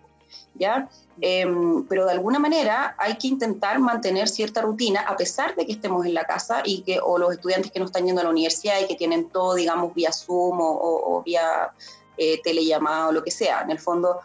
¿ya? 0.56 0.90
Em, 1.22 1.86
pero 1.88 2.05
de 2.05 2.12
alguna 2.12 2.39
manera 2.39 2.95
hay 2.98 3.15
que 3.15 3.27
intentar 3.27 3.79
mantener 3.79 4.27
cierta 4.27 4.62
rutina 4.62 5.01
a 5.01 5.15
pesar 5.15 5.55
de 5.55 5.65
que 5.65 5.72
estemos 5.72 6.05
en 6.05 6.13
la 6.13 6.25
casa 6.25 6.62
y 6.65 6.81
que, 6.81 7.00
o 7.01 7.17
los 7.17 7.34
estudiantes 7.34 7.72
que 7.72 7.79
no 7.79 7.86
están 7.86 8.05
yendo 8.05 8.22
a 8.22 8.25
la 8.25 8.31
universidad 8.31 8.81
y 8.81 8.88
que 8.88 8.95
tienen 8.95 9.29
todo, 9.29 9.55
digamos, 9.55 9.93
vía 9.93 10.12
Zoom 10.12 10.60
o, 10.60 11.17
o 11.17 11.24
vía 11.24 11.72
telellamada 12.43 13.10
o 13.10 13.12
lo 13.12 13.24
que 13.24 13.31
sea. 13.31 13.62
En 13.62 13.72
el 13.72 13.79
fondo, 13.79 14.19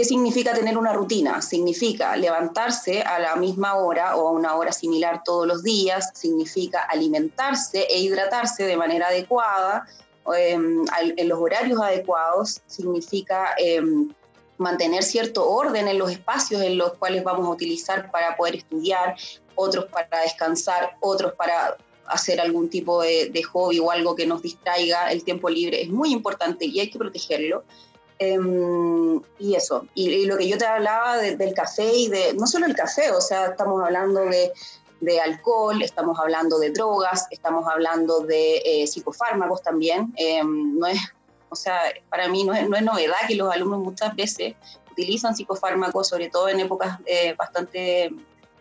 ¿Qué 0.00 0.04
significa 0.06 0.54
tener 0.54 0.78
una 0.78 0.94
rutina? 0.94 1.42
Significa 1.42 2.16
levantarse 2.16 3.02
a 3.02 3.18
la 3.18 3.36
misma 3.36 3.74
hora 3.74 4.16
o 4.16 4.28
a 4.28 4.30
una 4.30 4.54
hora 4.54 4.72
similar 4.72 5.22
todos 5.24 5.46
los 5.46 5.62
días, 5.62 6.12
significa 6.14 6.84
alimentarse 6.84 7.82
e 7.82 7.98
hidratarse 8.00 8.64
de 8.64 8.78
manera 8.78 9.08
adecuada, 9.08 9.86
em, 10.34 10.84
en 10.94 11.28
los 11.28 11.38
horarios 11.38 11.80
adecuados, 11.82 12.62
significa 12.66 13.50
em, 13.58 14.10
mantener 14.60 15.02
cierto 15.02 15.48
orden 15.48 15.88
en 15.88 15.98
los 15.98 16.10
espacios 16.12 16.62
en 16.62 16.76
los 16.76 16.92
cuales 16.94 17.24
vamos 17.24 17.46
a 17.46 17.50
utilizar 17.50 18.10
para 18.10 18.36
poder 18.36 18.56
estudiar, 18.56 19.16
otros 19.54 19.86
para 19.86 20.20
descansar, 20.20 20.96
otros 21.00 21.32
para 21.32 21.76
hacer 22.06 22.40
algún 22.40 22.68
tipo 22.68 23.02
de, 23.02 23.30
de 23.30 23.42
hobby 23.42 23.78
o 23.78 23.90
algo 23.90 24.14
que 24.14 24.26
nos 24.26 24.42
distraiga, 24.42 25.10
el 25.10 25.24
tiempo 25.24 25.48
libre 25.48 25.80
es 25.82 25.88
muy 25.88 26.12
importante 26.12 26.66
y 26.66 26.78
hay 26.80 26.90
que 26.90 26.98
protegerlo. 26.98 27.64
Em, 28.18 29.22
y 29.38 29.54
eso, 29.54 29.86
y, 29.94 30.26
lo 30.26 30.36
que 30.36 30.46
yo 30.46 30.58
te 30.58 30.66
hablaba 30.66 31.16
del 31.16 31.54
café 31.54 31.90
y 31.90 32.08
de, 32.08 32.34
no 32.34 32.46
solo 32.46 32.66
el 32.66 32.74
café, 32.74 33.10
o 33.12 33.20
sea, 33.20 33.46
estamos 33.46 33.82
hablando 33.82 34.20
de, 34.26 34.52
de 35.00 35.20
alcohol, 35.20 35.80
estamos 35.80 36.18
hablando 36.18 36.58
de 36.58 36.70
drogas, 36.70 37.26
estamos 37.30 37.66
hablando 37.66 38.20
de 38.20 38.58
eh, 38.58 38.86
psicofármacos 38.86 39.62
también. 39.62 40.12
Em, 40.16 40.78
no 40.78 40.86
es, 40.86 40.98
o 41.50 41.56
sea, 41.56 41.80
para 42.08 42.28
mí 42.28 42.44
no 42.44 42.54
es, 42.54 42.68
no 42.68 42.76
es, 42.76 42.82
novedad 42.82 43.16
que 43.28 43.34
los 43.34 43.52
alumnos 43.52 43.80
muchas 43.80 44.14
veces 44.16 44.54
utilizan 44.90 45.36
psicofármacos, 45.36 46.08
sobre 46.08 46.28
todo 46.28 46.48
en 46.48 46.60
épocas 46.60 46.98
eh, 47.06 47.34
bastante 47.36 48.10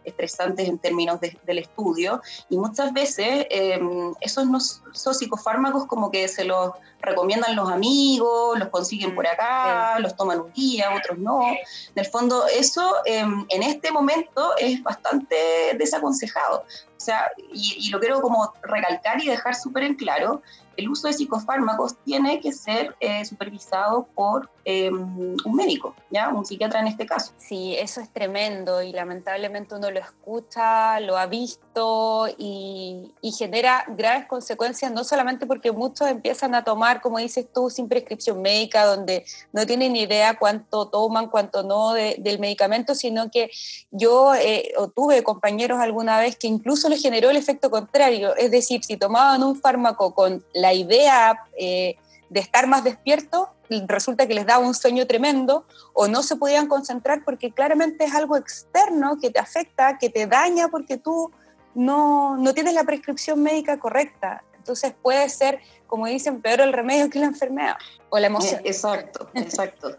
estresantes 0.04 0.68
en 0.68 0.78
términos 0.80 1.20
del 1.20 1.60
estudio 1.60 2.22
y 2.50 2.58
muchas 2.58 2.94
veces 2.94 3.46
em, 3.50 4.14
esos, 4.22 4.48
no, 4.48 4.58
esos 4.58 5.18
psicofármacos 5.18 5.86
como 5.86 6.12
que 6.12 6.28
se 6.28 6.46
los 6.46 6.72
recomiendan 7.02 7.56
los 7.56 7.70
amigos, 7.70 8.58
los 8.60 8.70
consiguen 8.70 9.16
por 9.16 9.28
acá, 9.28 10.00
los 10.00 10.16
toman 10.16 10.42
un 10.42 10.54
día, 10.54 10.94
otros 10.96 11.18
no. 11.18 11.42
En 11.48 11.58
el 11.96 12.06
fondo 12.06 12.46
eso 12.48 12.96
em, 13.06 13.46
en 13.50 13.64
este 13.64 13.92
momento 13.92 14.54
es 14.58 14.82
bastante 14.84 15.36
desaconsejado. 15.78 16.66
O 17.00 17.02
sea, 17.02 17.32
y, 17.54 17.88
y 17.88 17.90
lo 17.92 18.00
quiero 18.00 18.22
como 18.22 18.54
recalcar 18.62 19.24
y 19.24 19.28
dejar 19.28 19.56
súper 19.56 19.84
en 19.84 19.96
claro, 19.96 20.42
el 20.80 20.88
uso 20.88 21.08
de 21.08 21.14
psicofármacos 21.14 21.98
tiene 22.06 22.40
que 22.40 22.54
ser 22.54 22.96
eh, 23.02 23.26
supervisado 23.26 24.08
por 24.16 24.50
em, 24.64 25.36
un 25.44 25.56
médico, 25.56 25.94
¿ya? 26.10 26.30
Un 26.30 26.46
psiquiatra 26.46 26.80
en 26.80 26.88
este 26.88 27.06
caso. 27.06 27.34
Sí, 27.38 27.76
eso 27.78 28.00
es 28.00 28.10
tremendo 28.10 28.82
y 28.82 28.94
lamentablemente 28.94 29.76
uno 29.76 29.92
lo 29.92 30.00
escucha, 30.00 31.02
lo 31.02 31.18
ha 31.18 31.26
visto 31.26 32.28
y, 32.38 33.12
genera 33.38 33.86
graves 33.88 34.26
consecuencias, 34.26 34.92
no 34.92 35.04
solamente 35.04 35.46
porque 35.46 35.72
muchos 35.72 36.10
empiezan 36.10 36.56
a 36.56 36.64
tomar, 36.64 37.00
como 37.00 37.20
dices 37.20 37.46
tú, 37.54 37.70
sin 37.70 37.88
prescripción 37.88 38.42
médica, 38.42 38.86
donde 38.86 39.24
no 39.54 39.66
tienen 39.66 39.94
ni 39.94 40.02
idea 40.02 40.38
cuánto 40.38 40.88
toman, 40.88 41.28
cuánto 41.28 41.64
no 41.64 41.94
del 41.94 42.40
medicamento, 42.40 42.96
sino 42.96 43.32
que 43.32 43.50
yo 43.92 44.34
eh, 44.36 44.74
o 44.78 44.90
tuve 44.90 45.24
compañeros 45.24 45.80
alguna 45.80 46.20
vez 46.20 46.36
que 46.38 46.48
incluso 46.48 46.89
les 46.90 47.02
generó 47.02 47.30
el 47.30 47.38
efecto 47.38 47.70
contrario, 47.70 48.36
es 48.36 48.52
decir, 48.52 48.84
si 48.84 48.98
tomaban 48.98 49.44
un 49.44 49.60
fármaco 49.60 50.14
con 50.14 50.44
la 50.54 50.74
idea 50.74 51.46
eh, 51.58 51.96
de 52.30 52.40
estar 52.40 52.68
más 52.68 52.84
despierto, 52.84 53.50
resulta 53.88 54.28
que 54.28 54.34
les 54.34 54.46
daba 54.46 54.66
un 54.66 54.74
sueño 54.74 55.06
tremendo 55.06 55.66
o 55.94 56.08
no 56.08 56.24
se 56.24 56.36
podían 56.36 56.68
concentrar 56.68 57.24
porque 57.24 57.52
claramente 57.52 58.06
es 58.06 58.14
algo 58.14 58.36
externo 58.36 59.18
que 59.22 59.30
te 59.30 59.40
afecta, 59.40 59.98
que 59.98 60.10
te 60.10 60.28
daña 60.28 60.70
porque 60.70 60.98
tú 60.98 61.32
no, 61.76 62.38
no 62.38 62.54
tienes 62.54 62.74
la 62.74 62.84
prescripción 62.84 63.42
médica 63.42 63.80
correcta. 63.80 64.44
Entonces 64.58 64.94
puede 65.02 65.30
ser, 65.30 65.60
como 65.88 66.06
dicen, 66.08 66.42
peor 66.42 66.62
el 66.62 66.74
remedio 66.74 67.10
que 67.10 67.20
la 67.20 67.26
enfermedad 67.26 67.78
o 68.10 68.20
la 68.20 68.28
emoción. 68.28 68.62
Exacto, 68.64 69.30
exacto. 69.34 69.96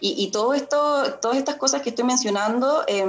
y, 0.00 0.24
y 0.24 0.30
todas 0.30 0.62
estas 1.34 1.56
cosas 1.56 1.82
que 1.82 1.90
estoy 1.90 2.04
mencionando, 2.04 2.84
eh, 2.86 3.04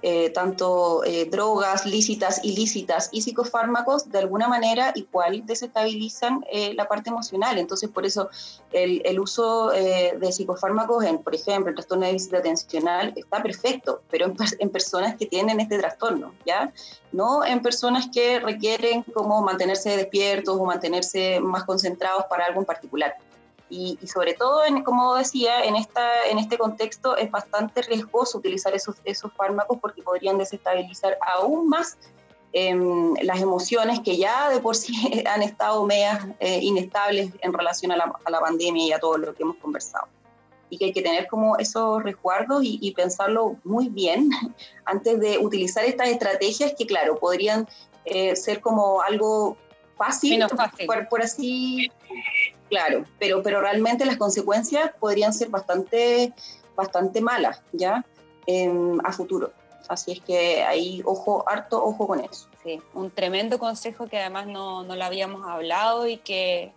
eh, 0.00 0.30
tanto 0.30 1.02
eh, 1.04 1.24
drogas 1.24 1.84
lícitas, 1.84 2.44
ilícitas 2.44 3.08
y 3.10 3.22
psicofármacos, 3.22 4.08
de 4.10 4.18
alguna 4.18 4.46
manera 4.46 4.92
igual 4.94 5.44
desestabilizan 5.44 6.44
eh, 6.52 6.72
la 6.74 6.86
parte 6.86 7.10
emocional. 7.10 7.58
Entonces, 7.58 7.90
por 7.90 8.06
eso 8.06 8.30
el, 8.70 9.02
el 9.04 9.18
uso 9.18 9.70
de 9.70 10.32
psicofármacos, 10.32 11.04
en, 11.04 11.18
por 11.18 11.34
ejemplo, 11.34 11.70
el 11.70 11.74
trastorno 11.74 12.06
de 12.06 12.38
atencional, 12.38 13.12
está 13.16 13.42
perfecto, 13.42 14.02
pero 14.10 14.26
en, 14.26 14.36
en, 14.60 14.70
personas 14.70 15.16
que 15.16 15.26
tienen 15.26 15.58
este 15.58 15.78
trastorno, 15.78 16.32
¿ya? 16.46 16.72
No 17.10 17.44
en 17.44 17.60
personas 17.60 18.08
que 18.12 18.38
requieren 18.38 19.02
como 19.02 19.42
mantenerse 19.42 19.96
despiertos 19.96 20.56
o 20.56 20.64
mantenerse 20.64 21.40
más 21.40 21.64
concentrados 21.64 22.24
para 22.30 22.44
algo 22.44 22.60
en 22.60 22.66
particular. 22.66 23.16
Y, 23.70 23.98
sobre 24.06 24.32
todo, 24.34 24.64
en, 24.64 24.82
como 24.82 25.14
decía, 25.14 25.62
en, 25.64 25.76
esta, 25.76 26.24
en 26.30 26.38
este 26.38 26.56
contexto 26.56 27.16
es 27.16 27.30
bastante 27.30 27.82
riesgoso 27.82 28.38
utilizar 28.38 28.74
esos, 28.74 28.96
esos 29.04 29.32
fármacos 29.34 29.78
porque 29.80 30.02
podrían 30.02 30.38
desestabilizar 30.38 31.18
aún 31.36 31.68
más 31.68 31.98
em, 32.52 33.14
las 33.22 33.40
emociones 33.40 34.00
que 34.00 34.16
ya 34.16 34.48
de 34.48 34.60
por 34.60 34.74
sí 34.74 35.22
han 35.26 35.42
estado 35.42 35.84
medias 35.84 36.28
eh, 36.40 36.60
inestables 36.62 37.30
en 37.42 37.52
relación 37.52 37.92
a 37.92 37.96
la, 37.96 38.12
a 38.24 38.30
la, 38.30 38.40
pandemia 38.40 38.86
y 38.86 38.92
a 38.92 38.98
todo 38.98 39.18
lo 39.18 39.34
que 39.34 39.42
hemos 39.42 39.56
conversado. 39.56 40.06
Y 40.70 40.78
que 40.78 40.86
hay 40.86 40.92
que 40.92 41.02
tener 41.02 41.26
como 41.26 41.56
esos 41.58 42.02
resguardos 42.02 42.62
y, 42.62 42.90
pensarlo 42.92 43.56
muy 43.64 43.88
bien 43.88 44.30
antes 44.86 45.20
de 45.20 45.38
utilizar 45.38 45.84
estas 45.84 46.08
estrategias 46.08 46.72
que, 46.76 46.86
claro, 46.86 47.18
podrían 47.18 47.68
eh, 48.06 48.34
ser 48.34 48.60
como 48.62 49.02
algo 49.02 49.58
fácil, 49.98 50.42
fácil. 50.48 50.86
Por, 50.86 51.08
por, 51.08 51.22
así 51.22 51.90
Claro, 52.68 53.04
pero, 53.18 53.42
pero 53.42 53.60
realmente 53.60 54.04
las 54.04 54.16
consecuencias 54.16 54.92
podrían 55.00 55.32
ser 55.32 55.48
bastante, 55.48 56.32
bastante 56.76 57.20
malas, 57.20 57.62
¿ya? 57.72 58.04
a 59.04 59.12
futuro. 59.12 59.52
Así 59.88 60.12
es 60.12 60.20
que 60.20 60.62
ahí, 60.62 61.02
ojo, 61.04 61.44
harto 61.46 61.84
ojo 61.84 62.06
con 62.06 62.20
eso. 62.20 62.48
Sí, 62.62 62.80
un 62.94 63.10
tremendo 63.10 63.58
consejo 63.58 64.06
que 64.06 64.18
además 64.18 64.46
no, 64.46 64.84
no 64.84 64.96
lo 64.96 65.04
habíamos 65.04 65.46
hablado 65.46 66.06
y 66.06 66.16
que 66.16 66.72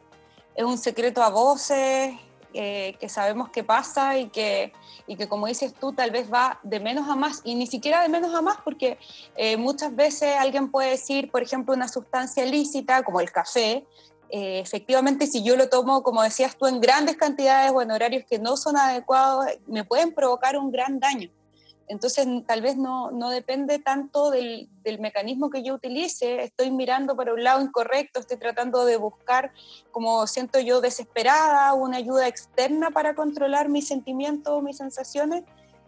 es 0.55 0.65
un 0.65 0.77
secreto 0.77 1.23
a 1.23 1.29
voces, 1.29 2.13
eh, 2.53 2.95
que 2.99 3.07
sabemos 3.07 3.49
qué 3.49 3.63
pasa 3.63 4.17
y 4.17 4.29
que, 4.29 4.73
y 5.07 5.15
que, 5.15 5.27
como 5.27 5.47
dices 5.47 5.73
tú, 5.73 5.93
tal 5.93 6.11
vez 6.11 6.31
va 6.31 6.59
de 6.63 6.79
menos 6.79 7.09
a 7.09 7.15
más, 7.15 7.41
y 7.43 7.55
ni 7.55 7.67
siquiera 7.67 8.01
de 8.01 8.09
menos 8.09 8.33
a 8.35 8.41
más, 8.41 8.57
porque 8.63 8.97
eh, 9.35 9.57
muchas 9.57 9.95
veces 9.95 10.35
alguien 10.37 10.69
puede 10.69 10.91
decir, 10.91 11.31
por 11.31 11.41
ejemplo, 11.41 11.73
una 11.73 11.87
sustancia 11.87 12.45
lícita 12.45 13.03
como 13.03 13.21
el 13.21 13.31
café, 13.31 13.85
eh, 14.29 14.59
efectivamente 14.59 15.27
si 15.27 15.43
yo 15.43 15.57
lo 15.57 15.67
tomo, 15.67 16.03
como 16.03 16.23
decías 16.23 16.57
tú, 16.57 16.65
en 16.65 16.79
grandes 16.79 17.17
cantidades 17.17 17.71
o 17.73 17.81
en 17.81 17.91
horarios 17.91 18.23
que 18.29 18.39
no 18.39 18.55
son 18.55 18.77
adecuados, 18.77 19.45
me 19.67 19.83
pueden 19.83 20.13
provocar 20.13 20.57
un 20.57 20.71
gran 20.71 20.99
daño. 20.99 21.29
Entonces, 21.91 22.25
tal 22.47 22.61
vez 22.61 22.77
no, 22.77 23.11
no 23.11 23.29
depende 23.29 23.77
tanto 23.77 24.31
del, 24.31 24.69
del, 24.81 24.99
mecanismo 24.99 25.49
que 25.49 25.61
yo 25.61 25.73
utilice, 25.73 26.41
estoy 26.41 26.71
mirando 26.71 27.17
para 27.17 27.33
un 27.33 27.43
lado 27.43 27.61
incorrecto, 27.61 28.21
estoy 28.21 28.37
tratando 28.37 28.85
de 28.85 28.95
buscar, 28.95 29.51
como 29.91 30.25
siento 30.25 30.61
yo, 30.61 30.79
desesperada, 30.79 31.73
una 31.73 31.97
ayuda 31.97 32.29
externa 32.29 32.91
para 32.91 33.13
controlar 33.13 33.67
mis 33.67 33.89
sentimientos, 33.89 34.63
mis 34.63 34.77
sensaciones, 34.77 35.43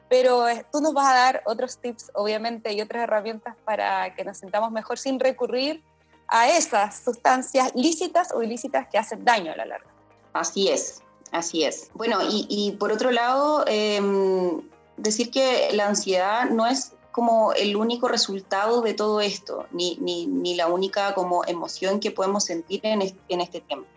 pero 0.10 0.46
eh, 0.50 0.66
tú 0.74 0.82
nos 0.82 0.94
vas 0.94 1.10
a 1.10 1.16
dar 1.16 1.44
otros 1.46 1.78
tips, 1.78 2.12
obviamente, 2.16 2.74
y 2.74 2.82
otras 2.82 3.04
herramientas 3.04 3.56
para 3.64 4.14
que 4.14 4.26
nos 4.26 4.38
sentamos 4.38 4.72
mejor 4.72 5.00
sin 5.00 5.22
recurrir 5.22 5.82
a 6.28 6.50
esas 6.50 7.02
sustancias 7.02 7.72
lícitas 7.76 8.34
o 8.34 8.44
ilícitas 8.44 8.90
que 8.92 8.98
hacen 8.98 9.24
daño 9.24 9.54
a 9.54 9.56
la 9.56 9.66
larga. 9.66 9.90
Así 10.34 10.68
es, 10.68 11.02
así 11.32 11.64
es. 11.64 11.92
Bueno, 11.94 12.20
y, 12.30 12.76
por 12.78 12.92
otro 12.92 13.10
lado, 13.10 13.64
em, 13.68 14.62
decir 15.04 15.30
que 15.30 15.70
la 15.74 15.88
ansiedad 15.88 16.50
no 16.50 16.66
es 16.66 16.94
como 17.12 17.54
el 17.54 17.76
único 17.76 18.08
resultado 18.08 18.82
de 18.82 18.96
todo 18.96 19.22
esto, 19.22 19.68
ni, 19.72 19.98
ni, 19.98 20.56
la 20.56 20.68
única 20.68 21.14
como 21.14 21.46
emoción 21.46 22.00
que 22.00 22.10
podemos 22.10 22.46
sentir 22.46 22.80
en, 22.84 23.02
en 23.30 23.42
este 23.42 23.62
tiempo. 23.62 23.88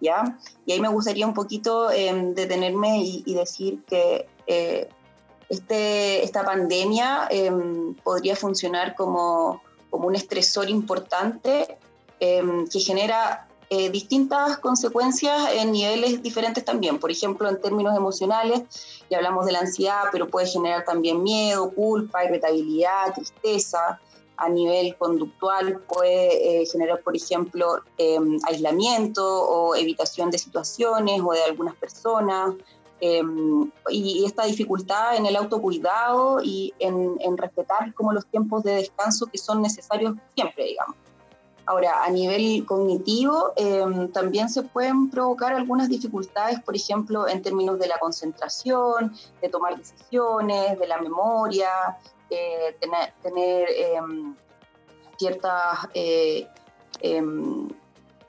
¿ya? 0.00 0.38
Y 0.66 0.72
ahí 0.72 0.80
me 0.80 0.88
gustaría 0.88 1.26
un 1.26 1.34
poquito 1.34 1.90
em, 1.90 2.32
detenerme 2.34 3.02
y, 3.02 3.34
decir 3.34 3.82
que 3.86 4.28
eh, 4.46 4.88
este, 5.48 6.22
esta 6.22 6.44
pandemia 6.44 7.26
em, 7.30 7.94
podría 7.96 8.36
funcionar 8.36 8.94
como 8.94 9.60
como 9.90 10.06
un 10.06 10.14
estresor 10.14 10.70
importante 10.70 11.76
em, 12.20 12.66
que 12.68 12.78
genera 12.78 13.48
eh, 13.72 13.88
distintas 13.88 14.58
consecuencias 14.58 15.48
en 15.52 15.70
niveles 15.70 16.20
diferentes 16.24 16.64
también. 16.64 16.98
Por 16.98 17.12
ejemplo, 17.12 17.48
en 17.48 17.60
términos 17.60 17.96
emocionales, 17.96 18.64
ya 19.08 19.18
hablamos 19.18 19.46
de 19.46 19.52
la 19.52 19.60
ansiedad, 19.60 20.06
pero 20.10 20.26
puede 20.26 20.48
generar 20.48 20.84
también 20.84 21.22
miedo, 21.22 21.70
culpa, 21.70 22.24
irritabilidad, 22.24 23.14
tristeza. 23.14 24.00
a 24.42 24.48
nivel 24.48 24.96
conductual 24.96 25.80
puede 25.86 26.62
eh, 26.62 26.66
generar, 26.66 27.02
por 27.02 27.14
ejemplo, 27.14 27.82
em, 27.98 28.38
aislamiento 28.48 29.22
o 29.22 29.76
evitación 29.76 30.30
de 30.30 30.38
situaciones 30.38 31.20
o 31.22 31.32
de 31.32 31.42
algunas 31.44 31.76
personas, 31.76 32.54
em, 33.00 33.70
y, 33.90 34.24
esta 34.24 34.46
dificultad 34.46 35.16
en 35.16 35.26
el 35.26 35.36
autocuidado 35.36 36.40
y 36.42 36.72
en, 36.78 37.18
en, 37.20 37.36
respetar 37.36 37.92
como 37.92 38.14
los 38.14 38.26
tiempos 38.26 38.62
de 38.64 38.76
descanso 38.76 39.26
que 39.26 39.36
son 39.36 39.60
necesarios 39.60 40.14
siempre, 40.34 40.64
digamos. 40.64 40.96
Ahora, 41.70 42.02
a 42.02 42.10
nivel 42.10 42.66
cognitivo, 42.66 43.52
em, 43.54 44.10
también 44.10 44.48
se 44.48 44.64
pueden 44.64 45.08
provocar 45.08 45.52
algunas 45.52 45.88
dificultades, 45.88 46.58
por 46.60 46.74
ejemplo, 46.74 47.28
en 47.28 47.42
términos 47.42 47.78
de 47.78 47.86
la 47.86 47.96
concentración, 48.00 49.14
de 49.40 49.48
tomar 49.48 49.78
decisiones, 49.78 50.76
de 50.80 50.86
la 50.88 51.00
memoria, 51.00 51.70
tener, 52.28 53.12
tener 53.22 53.68
em, 53.70 54.34
ciertas 55.16 55.86
eh, 55.94 56.48
em, 57.02 57.68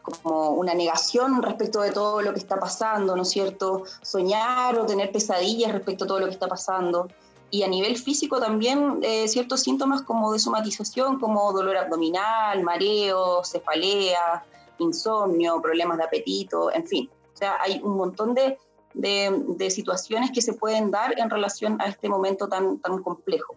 como 0.04 0.52
una 0.52 0.76
negación 0.76 1.42
respecto 1.42 1.82
de 1.82 1.92
todo 1.92 2.22
lo 2.22 2.34
que 2.34 2.40
está 2.40 2.60
pasando, 2.60 3.16
¿no 3.16 3.24
es 3.24 3.30
cierto? 3.30 3.86
Soñar 4.04 4.78
o 4.78 4.86
tener 4.86 5.12
pesadillas 5.12 5.72
respecto 5.72 6.04
a 6.04 6.08
todo 6.08 6.20
lo 6.20 6.28
que 6.28 6.34
está 6.34 6.48
pasando 6.48 7.08
y 7.52 7.64
a 7.64 7.68
nivel 7.68 7.98
físico 7.98 8.40
también 8.40 9.00
eh, 9.04 9.28
ciertos 9.28 9.62
síntomas 9.62 10.02
como 10.02 10.32
de 10.32 10.40
somatización, 10.40 11.20
como 11.20 11.52
dolor 11.52 11.76
abdominal, 11.76 12.64
mareo, 12.64 13.44
cefalea, 13.44 14.44
insomnio, 14.80 15.62
problemas 15.62 15.98
de 15.98 16.06
apetito, 16.06 16.74
en 16.74 16.88
fin. 16.88 17.10
O 17.34 17.38
sea, 17.38 17.58
hay 17.62 17.82
un 17.84 17.98
montón 17.98 18.34
de, 18.34 18.58
de, 18.94 19.70
situaciones 19.70 20.32
que 20.32 20.42
se 20.42 20.54
pueden 20.54 20.92
dar 20.92 21.20
en 21.20 21.30
relación 21.30 21.80
a 21.82 21.88
este 21.88 22.08
momento 22.08 22.48
tan, 22.48 22.80
tan 22.80 23.04
complejo 23.04 23.56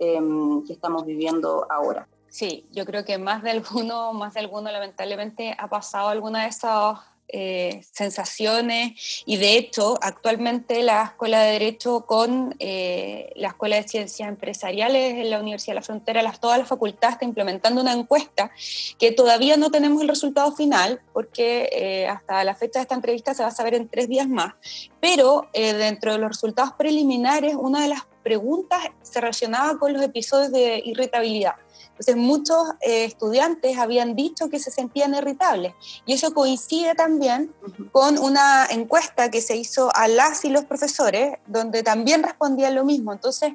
em, 0.00 0.64
que 0.64 0.72
estamos 0.72 1.06
viviendo 1.06 1.66
ahora. 1.70 2.08
Sí, 2.28 2.66
yo 2.72 2.84
creo 2.84 3.04
que 3.04 3.18
más 3.18 3.42
de 3.42 3.50
alguno, 3.50 4.12
más 4.12 4.34
de 4.34 4.40
alguno 4.40 4.70
lamentablemente 4.70 5.54
ha 5.58 5.68
pasado 5.68 6.08
alguna 6.08 6.42
de 6.42 6.48
esas 6.48 6.98
eh, 7.32 7.82
sensaciones. 7.92 9.22
Y 9.26 9.36
de 9.36 9.56
hecho 9.56 9.98
actualmente 10.02 10.82
la 10.82 11.04
Escuela 11.04 11.42
de 11.42 11.52
Derecho 11.52 12.04
con 12.06 12.54
eh, 12.58 13.32
la 13.36 13.48
Escuela 13.48 13.76
de 13.76 13.86
Ciencias 13.86 14.28
Empresariales 14.28 15.14
en 15.14 15.30
la 15.30 15.40
Universidad 15.40 15.72
de 15.72 15.80
la 15.80 15.82
Frontera, 15.82 16.22
las, 16.22 16.40
toda 16.40 16.58
la 16.58 16.64
facultad 16.64 17.10
está 17.10 17.24
implementando 17.24 17.80
una 17.80 17.92
encuesta 17.92 18.50
que 18.98 19.12
todavía 19.12 19.56
no 19.56 19.70
tenemos 19.70 20.02
el 20.02 20.08
resultado 20.08 20.52
final 20.52 21.00
porque 21.12 21.68
eh, 21.72 22.08
hasta 22.08 22.42
la 22.44 22.54
fecha 22.54 22.80
de 22.80 22.82
esta 22.82 22.94
entrevista 22.94 23.34
se 23.34 23.42
va 23.42 23.50
a 23.50 23.54
saber 23.54 23.74
en 23.74 23.88
tres 23.88 24.08
días 24.08 24.28
más, 24.28 24.54
pero 25.00 25.48
dentro 25.52 26.12
de 26.12 26.18
los 26.18 26.30
resultados 26.30 26.72
preliminares 26.72 27.54
una 27.54 27.82
de 27.82 27.88
las 27.88 28.09
preguntas 28.22 28.80
se 29.02 29.20
relacionaba 29.20 29.78
con 29.78 29.92
los 29.92 30.02
episodios 30.02 30.52
de 30.52 30.82
irritabilidad. 30.84 31.54
Entonces 32.00 32.16
muchos 32.16 32.56
eh, 32.80 33.04
estudiantes 33.04 33.76
habían 33.76 34.16
dicho 34.16 34.48
que 34.48 34.58
se 34.58 34.70
sentían 34.70 35.14
irritables 35.14 35.74
y 36.06 36.14
eso 36.14 36.32
coincide 36.32 36.94
también 36.94 37.52
con 37.92 38.18
una 38.18 38.66
encuesta 38.70 39.30
que 39.30 39.42
se 39.42 39.56
hizo 39.56 39.94
a 39.94 40.08
las 40.08 40.44
y 40.46 40.48
los 40.48 40.64
profesores 40.64 41.36
donde 41.46 41.82
también 41.82 42.22
respondían 42.22 42.74
lo 42.74 42.86
mismo. 42.86 43.12
Entonces 43.12 43.52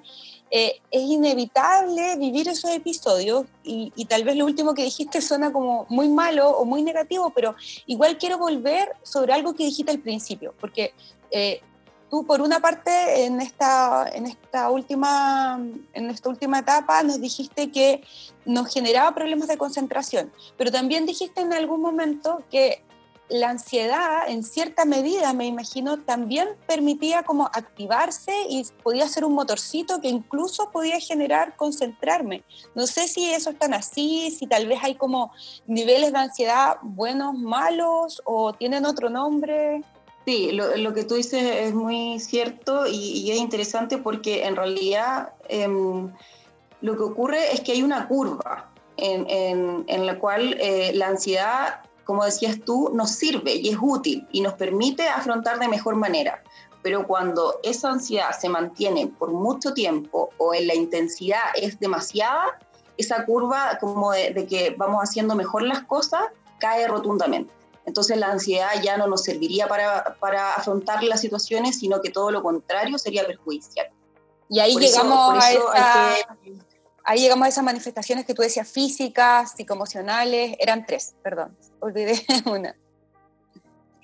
eh, 0.51 0.79
es 0.91 1.01
inevitable 1.01 2.17
vivir 2.17 2.47
esos 2.47 2.69
episodios 2.69 3.45
y, 3.63 3.91
tal 4.05 4.23
vez 4.23 4.35
lo 4.35 4.45
último 4.45 4.75
que 4.75 4.83
dijiste 4.83 5.21
suena 5.21 5.51
como 5.51 5.87
muy 5.89 6.07
malo 6.07 6.49
o 6.51 6.65
muy 6.65 6.83
negativo, 6.83 7.31
pero 7.31 7.55
igual 7.87 8.19
quiero 8.19 8.37
volver 8.37 8.89
sobre 9.01 9.33
algo 9.33 9.55
que 9.55 9.65
dijiste 9.65 9.91
al 9.91 9.99
principio, 9.99 10.53
porque 10.59 10.93
eh, 11.31 11.61
tú 12.09 12.25
por 12.25 12.41
una 12.41 12.59
parte 12.59 13.25
en 13.25 13.41
esta, 13.41 14.07
en 14.13 14.25
esta, 14.25 14.69
última, 14.69 15.59
en 15.93 16.09
esta 16.09 16.29
última 16.29 16.59
etapa 16.59 17.03
nos 17.03 17.19
dijiste 17.19 17.71
que 17.71 18.03
nos 18.45 18.71
generaba 18.73 19.13
problemas 19.13 19.47
de 19.47 19.57
concentración, 19.57 20.31
pero 20.57 20.71
también 20.71 21.05
dijiste 21.05 21.41
en 21.41 21.53
algún 21.53 21.81
momento 21.81 22.43
que 22.51 22.83
la 23.27 23.49
ansiedad 23.49 24.29
en 24.29 24.43
cierta 24.43 24.85
medida, 24.85 25.33
me 25.33 25.47
imagino, 25.47 25.97
también 25.97 26.49
permitía 26.67 27.23
como 27.23 27.45
activarse 27.45 28.31
y 28.49 28.63
podía 28.83 29.07
ser 29.07 29.25
un 29.25 29.33
motorcito 29.33 29.99
que 29.99 30.09
incluso 30.09 30.69
podía 30.71 30.99
generar 30.99 31.55
concentrarme. 31.55 32.43
No 32.75 32.85
sé 32.85 33.07
si 33.07 33.31
eso 33.31 33.49
es 33.49 33.57
tan 33.57 33.73
así, 33.73 34.29
si 34.31 34.45
tal 34.45 34.67
vez 34.67 34.79
hay 34.83 34.95
como 34.95 35.31
niveles 35.65 36.11
de 36.11 36.19
ansiedad 36.19 36.77
buenos, 36.83 37.33
malos 37.33 38.21
o 38.25 38.53
tienen 38.53 38.85
otro 38.85 39.09
nombre. 39.09 39.81
Sí, 40.25 40.51
lo, 40.51 40.93
que 40.95 41.03
tú 41.03 41.13
dices 41.15 41.43
es 41.43 41.75
muy 41.75 42.19
cierto 42.19 42.87
y, 42.87 43.29
es 43.29 43.37
interesante 43.37 43.99
porque 43.99 44.45
en 44.45 44.55
realidad 44.55 45.33
em, 45.49 46.11
lo 46.81 46.97
que 46.97 47.03
ocurre 47.03 47.53
es 47.53 47.61
que 47.61 47.73
hay 47.73 47.83
una 47.83 48.07
curva 48.07 48.71
en, 48.97 50.05
la 50.05 50.17
cual 50.17 50.57
eh, 50.59 50.93
la 50.95 51.09
ansiedad, 51.09 51.81
como 52.05 52.25
decías 52.25 52.59
tú, 52.65 52.89
nos 52.91 53.11
sirve 53.11 53.53
y 53.53 53.69
es 53.69 53.77
útil 53.79 54.27
y 54.31 54.41
nos 54.41 54.53
permite 54.53 55.07
afrontar 55.07 55.59
de 55.59 55.67
mejor 55.67 55.95
manera. 55.95 56.41
Pero 56.81 57.05
cuando 57.05 57.59
esa 57.61 57.91
ansiedad 57.91 58.31
se 58.31 58.49
mantiene 58.49 59.05
por 59.05 59.31
mucho 59.31 59.75
tiempo 59.75 60.31
o 60.37 60.55
en 60.55 60.65
la 60.65 60.73
intensidad 60.73 61.43
es 61.55 61.79
demasiada, 61.79 62.57
esa 62.97 63.25
curva 63.25 63.77
como 63.79 64.11
de 64.11 64.47
que 64.47 64.73
vamos 64.75 65.03
haciendo 65.03 65.35
mejor 65.35 65.61
las 65.63 65.83
cosas 65.83 66.21
cae 66.59 66.87
rotundamente. 66.87 67.53
Entonces 67.85 68.17
la 68.17 68.27
ansiedad 68.27 68.69
ya 68.81 68.97
no 68.97 69.07
nos 69.07 69.23
serviría 69.23 69.67
para, 69.67 70.17
para 70.19 70.53
afrontar 70.53 71.03
las 71.03 71.21
situaciones, 71.21 71.79
sino 71.79 72.01
que 72.01 72.09
todo 72.09 72.31
lo 72.31 72.41
contrario 72.41 72.97
sería 72.97 73.25
perjudicial. 73.25 73.87
Y 74.49 74.59
ahí 74.59 74.75
llegamos 74.75 75.43
a 75.43 75.51
esa, 75.51 76.15
ahí 77.03 77.19
llegamos 77.19 77.45
a 77.45 77.49
esas 77.49 77.63
manifestaciones 77.63 78.25
que 78.25 78.33
tú 78.33 78.41
decías 78.41 78.67
físicas, 78.67 79.53
psicoemocionales, 79.55 80.55
eran 80.59 80.85
tres, 80.85 81.15
perdón, 81.23 81.55
olvidé 81.79 82.21
una. 82.45 82.75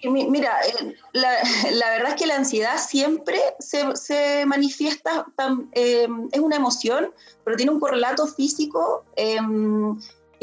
Mira, 0.04 0.60
eh, 0.66 0.96
la, 1.14 1.32
la, 1.74 1.90
verdad 1.92 2.10
es 2.10 2.16
que 2.16 2.26
la 2.26 2.36
ansiedad 2.36 2.78
siempre 2.80 3.40
se, 3.60 3.96
se 3.96 4.46
manifiesta, 4.48 5.28
eh, 5.74 6.08
es 6.32 6.40
una 6.40 6.56
emoción, 6.56 7.14
pero 7.44 7.56
tiene 7.56 7.72
un 7.72 7.80
correlato 7.80 8.26
físico 8.26 9.06
eh, 9.16 9.38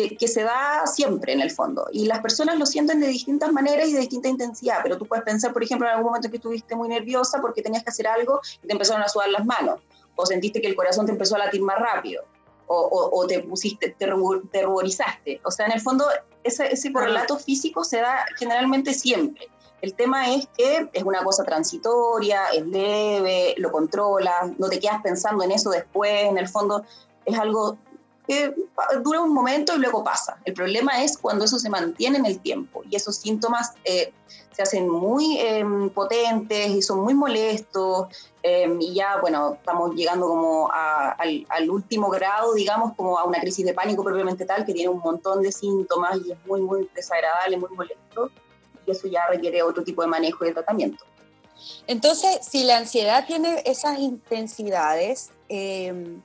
que, 0.07 0.29
se 0.29 0.45
da 0.45 0.87
siempre 0.87 1.33
en 1.33 1.41
el 1.41 1.51
fondo. 1.51 1.89
Y 1.93 2.07
las 2.07 2.21
personas 2.21 2.57
lo 2.57 2.67
sienten 2.67 3.01
de 3.01 3.09
distintas 3.09 3.51
maneras 3.53 3.89
y 3.89 3.95
de 3.95 4.01
distinta 4.01 4.29
intensidad, 4.29 4.79
pero 4.83 4.97
tú 4.97 5.07
puedes 5.07 5.25
pensar, 5.25 5.53
por 5.53 5.63
ejemplo, 5.63 5.89
en 5.89 5.95
algún 5.95 6.07
momento 6.07 6.31
que 6.31 6.37
estuviste 6.37 6.77
muy 6.77 6.89
nerviosa 6.89 7.41
porque 7.41 7.63
tenías 7.63 7.83
que 7.83 7.91
hacer 7.91 8.07
algo 8.07 8.41
y 8.63 8.67
te 8.67 8.73
empezaron 8.73 9.03
a 9.03 9.09
sudar 9.09 9.29
las 9.31 9.45
manos, 9.45 9.81
o 10.15 10.25
sentiste 10.25 10.61
que 10.61 10.69
el 10.69 10.77
corazón 10.77 11.07
te 11.07 11.13
empezó 11.13 11.35
a 11.35 11.39
latir 11.39 11.63
más 11.63 11.79
rápido, 11.81 12.25
o, 12.69 13.11
o, 13.13 13.27
te 13.27 13.41
pusiste, 13.41 13.97
te, 13.99 14.07
ruborizaste. 14.07 15.41
O 15.43 15.51
sea, 15.51 15.67
en 15.67 15.73
el 15.73 15.81
fondo, 15.81 16.05
ese, 16.45 16.73
ese 16.73 16.93
correlato 16.93 17.39
físico 17.39 17.83
se 17.83 17.97
da 17.97 18.27
generalmente 18.39 18.93
siempre. 18.93 19.49
El 19.81 19.95
tema 19.95 20.35
es 20.35 20.47
que 20.57 20.89
es 20.93 21.03
una 21.03 21.25
cosa 21.25 21.45
transitoria, 21.45 22.49
es 22.55 22.67
leve, 22.67 23.55
lo 23.57 23.73
controlas, 23.73 24.59
no 24.59 24.69
te 24.69 24.79
quedas 24.79 25.01
pensando 25.03 25.43
en 25.43 25.53
eso 25.53 25.71
después, 25.71 26.25
en 26.25 26.37
el 26.37 26.47
fondo 26.47 26.85
es 27.25 27.39
algo 27.39 27.79
dura 29.03 29.21
un 29.23 29.33
momento 29.33 29.75
y 29.75 29.79
luego 29.79 30.05
pasa. 30.05 30.39
El 30.45 30.55
problema 30.55 31.03
es 31.03 31.17
cuando 31.17 31.45
eso 31.45 31.59
se 31.59 31.71
mantiene 31.71 32.19
en 32.19 32.27
el 32.27 32.41
tiempo 32.41 32.83
y 32.89 32.97
esos 32.97 33.17
síntomas 33.17 33.73
eh, 33.85 34.13
se 34.53 34.63
hacen 34.63 34.89
muy 34.89 35.39
em, 35.39 35.89
potentes 35.91 36.71
y 36.71 36.83
son 36.83 37.01
muy 37.01 37.15
molestos 37.15 38.09
em, 38.43 38.81
y 38.81 38.95
ya, 38.95 39.19
bueno, 39.21 39.55
estamos 39.55 39.95
llegando 39.95 40.27
como 40.27 40.71
al, 40.71 41.47
al, 41.49 41.71
último 41.71 42.11
grado, 42.11 42.55
digamos, 42.55 42.95
como 42.97 43.19
a 43.19 43.25
una 43.25 43.41
crisis 43.41 43.65
de 43.65 43.73
pánico 43.73 44.05
propiamente 44.05 44.45
tal, 44.45 44.67
que 44.67 44.75
tiene 44.75 44.91
un 44.91 45.01
montón 45.01 45.43
de 45.43 45.53
síntomas 45.53 46.19
y 46.27 46.33
es 46.33 46.39
muy, 46.47 46.61
muy 46.61 46.91
desagradable, 46.95 47.57
muy 47.57 47.71
molesto 47.71 48.31
y 48.87 48.91
eso 48.91 49.09
ya 49.09 49.27
requiere 49.29 49.63
otro 49.63 49.83
tipo 49.85 50.03
de 50.03 50.09
manejo 50.09 50.45
y 50.45 50.49
de 50.49 50.55
tratamiento. 50.55 51.05
Entonces, 51.87 52.41
si 52.43 52.65
la 52.65 52.79
ansiedad 52.79 53.27
tiene 53.27 53.63
esas 53.65 53.99
intensidades, 53.99 55.31
eh, 55.49 56.19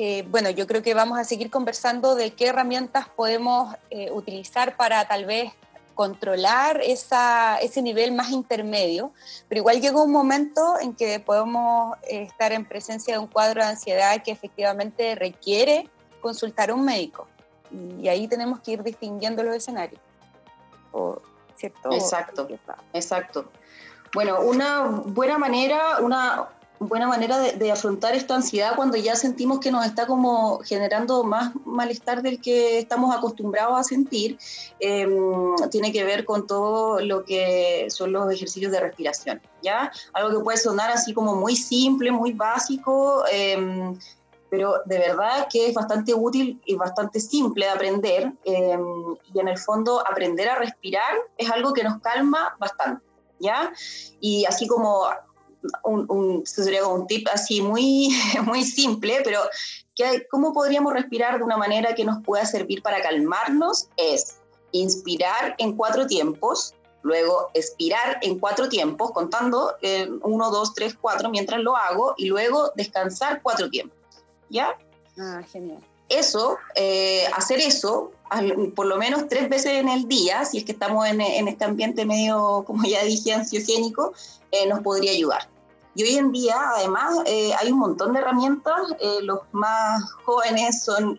eh, 0.00 0.24
bueno, 0.30 0.48
yo 0.50 0.68
creo 0.68 0.80
que 0.80 0.94
vamos 0.94 1.18
a 1.18 1.24
seguir 1.24 1.50
conversando 1.50 2.14
de 2.14 2.32
qué 2.32 2.46
herramientas 2.46 3.08
podemos 3.08 3.74
eh, 3.90 4.12
utilizar 4.12 4.76
para 4.76 5.08
tal 5.08 5.24
vez 5.24 5.52
controlar 5.96 6.80
ese 6.84 7.82
nivel 7.82 8.12
más 8.12 8.30
intermedio, 8.30 9.10
pero 9.48 9.58
igual 9.58 9.80
llega 9.80 10.00
un 10.00 10.12
momento 10.12 10.78
en 10.80 10.94
que 10.94 11.18
podemos 11.18 11.96
eh, 12.04 12.22
estar 12.22 12.52
en 12.52 12.64
presencia 12.64 13.14
de 13.14 13.18
un 13.18 13.26
cuadro 13.26 13.60
de 13.60 13.70
ansiedad 13.70 14.22
que 14.22 14.30
efectivamente 14.30 15.16
requiere 15.16 15.90
consultar 16.20 16.70
a 16.70 16.74
un 16.74 16.84
médico. 16.84 17.26
Y 18.00 18.06
ahí 18.06 18.28
tenemos 18.28 18.60
que 18.60 18.70
ir 18.70 18.84
distinguiendo 18.84 19.42
los 19.42 19.56
escenarios. 19.56 20.00
¿Cierto? 21.56 21.90
Exacto, 21.90 22.46
exacto. 22.92 23.50
Bueno, 24.14 24.42
una 24.42 24.82
buena 24.82 25.38
manera, 25.38 25.98
una, 25.98 26.50
buena 26.80 27.08
manera 27.08 27.38
de, 27.38 27.72
afrontar 27.72 28.14
esta 28.14 28.36
ansiedad 28.36 28.74
cuando 28.76 28.96
ya 28.96 29.16
sentimos 29.16 29.58
que 29.58 29.70
nos 29.70 29.84
está 29.84 30.06
como 30.06 30.60
generando 30.60 31.24
más 31.24 31.52
malestar 31.64 32.22
del 32.22 32.40
que 32.40 32.78
estamos 32.78 33.14
acostumbrados 33.14 33.78
a 33.78 33.82
sentir, 33.82 34.38
em, 34.78 35.56
tiene 35.70 35.92
que 35.92 36.04
ver 36.04 36.24
con 36.24 36.46
todo 36.46 37.00
lo 37.00 37.24
que 37.24 37.86
son 37.90 38.12
los 38.12 38.30
ejercicios 38.32 38.72
de 38.72 38.80
respiración, 38.80 39.40
¿ya? 39.62 39.90
Algo 40.12 40.38
que 40.38 40.44
puede 40.44 40.58
sonar 40.58 40.90
así 40.90 41.12
como 41.12 41.34
muy 41.34 41.56
simple, 41.56 42.10
muy 42.12 42.32
básico, 42.32 43.24
em, 43.30 43.98
pero 44.50 44.76
de 44.86 44.98
verdad 44.98 45.46
que 45.50 45.68
es 45.68 45.74
bastante 45.74 46.14
útil 46.14 46.60
y 46.64 46.74
bastante 46.76 47.20
simple 47.20 47.66
de 47.66 47.70
aprender. 47.70 48.32
Em, 48.44 49.16
y 49.34 49.40
en 49.40 49.48
el 49.48 49.58
fondo, 49.58 50.00
aprender 50.06 50.48
a 50.48 50.56
respirar 50.56 51.14
es 51.36 51.50
algo 51.50 51.72
que 51.72 51.84
nos 51.84 52.00
calma 52.00 52.56
bastante, 52.58 53.04
¿ya? 53.40 53.72
Y 54.20 54.44
así 54.46 54.66
como 54.66 55.06
un, 55.84 56.06
un, 56.10 56.46
sería 56.46 56.86
un 56.86 57.06
tip 57.06 57.26
así 57.32 57.60
muy, 57.60 58.10
muy 58.44 58.64
simple, 58.64 59.20
pero 59.24 59.40
que, 59.94 60.26
¿cómo 60.30 60.52
podríamos 60.52 60.92
respirar 60.92 61.38
de 61.38 61.44
una 61.44 61.56
manera 61.56 61.94
que 61.94 62.04
nos 62.04 62.22
pueda 62.22 62.44
servir 62.44 62.82
para 62.82 63.02
calmarnos? 63.02 63.88
Es 63.96 64.38
inspirar 64.72 65.54
en 65.58 65.76
cuatro 65.76 66.06
tiempos, 66.06 66.74
luego 67.02 67.50
expirar 67.54 68.18
en 68.22 68.38
cuatro 68.38 68.68
tiempos, 68.68 69.10
contando 69.12 69.74
eh, 69.82 70.08
uno, 70.22 70.50
dos, 70.50 70.74
tres, 70.74 70.96
cuatro 71.00 71.30
mientras 71.30 71.60
lo 71.60 71.76
hago, 71.76 72.14
y 72.16 72.26
luego 72.26 72.70
descansar 72.76 73.42
cuatro 73.42 73.68
tiempos. 73.70 73.98
¿Ya? 74.50 74.76
Ah, 75.18 75.42
genial. 75.50 75.82
Eso, 76.08 76.56
eh, 76.74 77.26
hacer 77.34 77.60
eso, 77.60 78.12
por 78.74 78.86
lo 78.86 78.96
menos 78.96 79.28
tres 79.28 79.48
veces 79.48 79.72
en 79.72 79.88
el 79.88 80.08
día, 80.08 80.44
si 80.44 80.58
es 80.58 80.64
que 80.64 80.72
estamos 80.72 81.06
en, 81.06 81.20
este 81.20 81.64
ambiente 81.64 82.04
medio, 82.06 82.64
como 82.66 82.84
ya 82.84 83.04
dije, 83.04 83.32
ansiogénico, 83.32 84.12
eh, 84.50 84.66
nos 84.66 84.80
podría 84.80 85.12
ayudar. 85.12 85.48
Y 85.94 86.04
hoy 86.04 86.16
en 86.16 86.32
día, 86.32 86.54
además, 86.76 87.18
hay 87.26 87.72
un 87.72 87.78
montón 87.78 88.12
de 88.12 88.20
herramientas. 88.20 88.80
los 89.22 89.40
más 89.50 90.12
jóvenes 90.24 90.84
son 90.84 91.18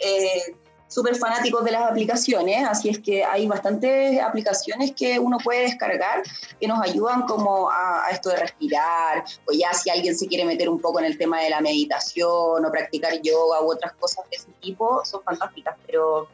súper 0.89 1.15
fanáticos 1.15 1.63
de 1.63 1.71
las 1.71 1.89
aplicaciones, 1.89 2.67
así 2.67 2.89
es 2.89 2.99
que 2.99 3.23
hay 3.23 3.47
bastantes 3.47 4.19
aplicaciones 4.19 4.91
que 4.91 5.19
uno 5.19 5.37
puede 5.37 5.61
descargar 5.61 6.23
que 6.59 6.67
nos 6.67 6.81
ayudan 6.81 7.21
como 7.21 7.69
a, 7.69 8.09
esto 8.11 8.31
de 8.31 8.37
respirar, 8.37 9.23
o 9.47 9.53
ya 9.53 9.71
si 9.71 9.89
alguien 9.89 10.17
se 10.17 10.27
quiere 10.27 10.43
meter 10.45 10.67
un 10.67 10.81
poco 10.81 10.99
en 10.99 11.05
el 11.05 11.17
tema 11.17 11.41
de 11.41 11.51
la 11.51 11.61
meditación 11.61 12.65
o 12.65 12.71
practicar 12.71 13.13
yoga 13.21 13.61
u 13.61 13.71
otras 13.71 13.93
cosas 13.93 14.27
de 14.29 14.37
ese 14.37 14.51
tipo, 14.59 15.05
son 15.05 15.21
fantásticas, 15.23 15.77
pero, 15.85 16.27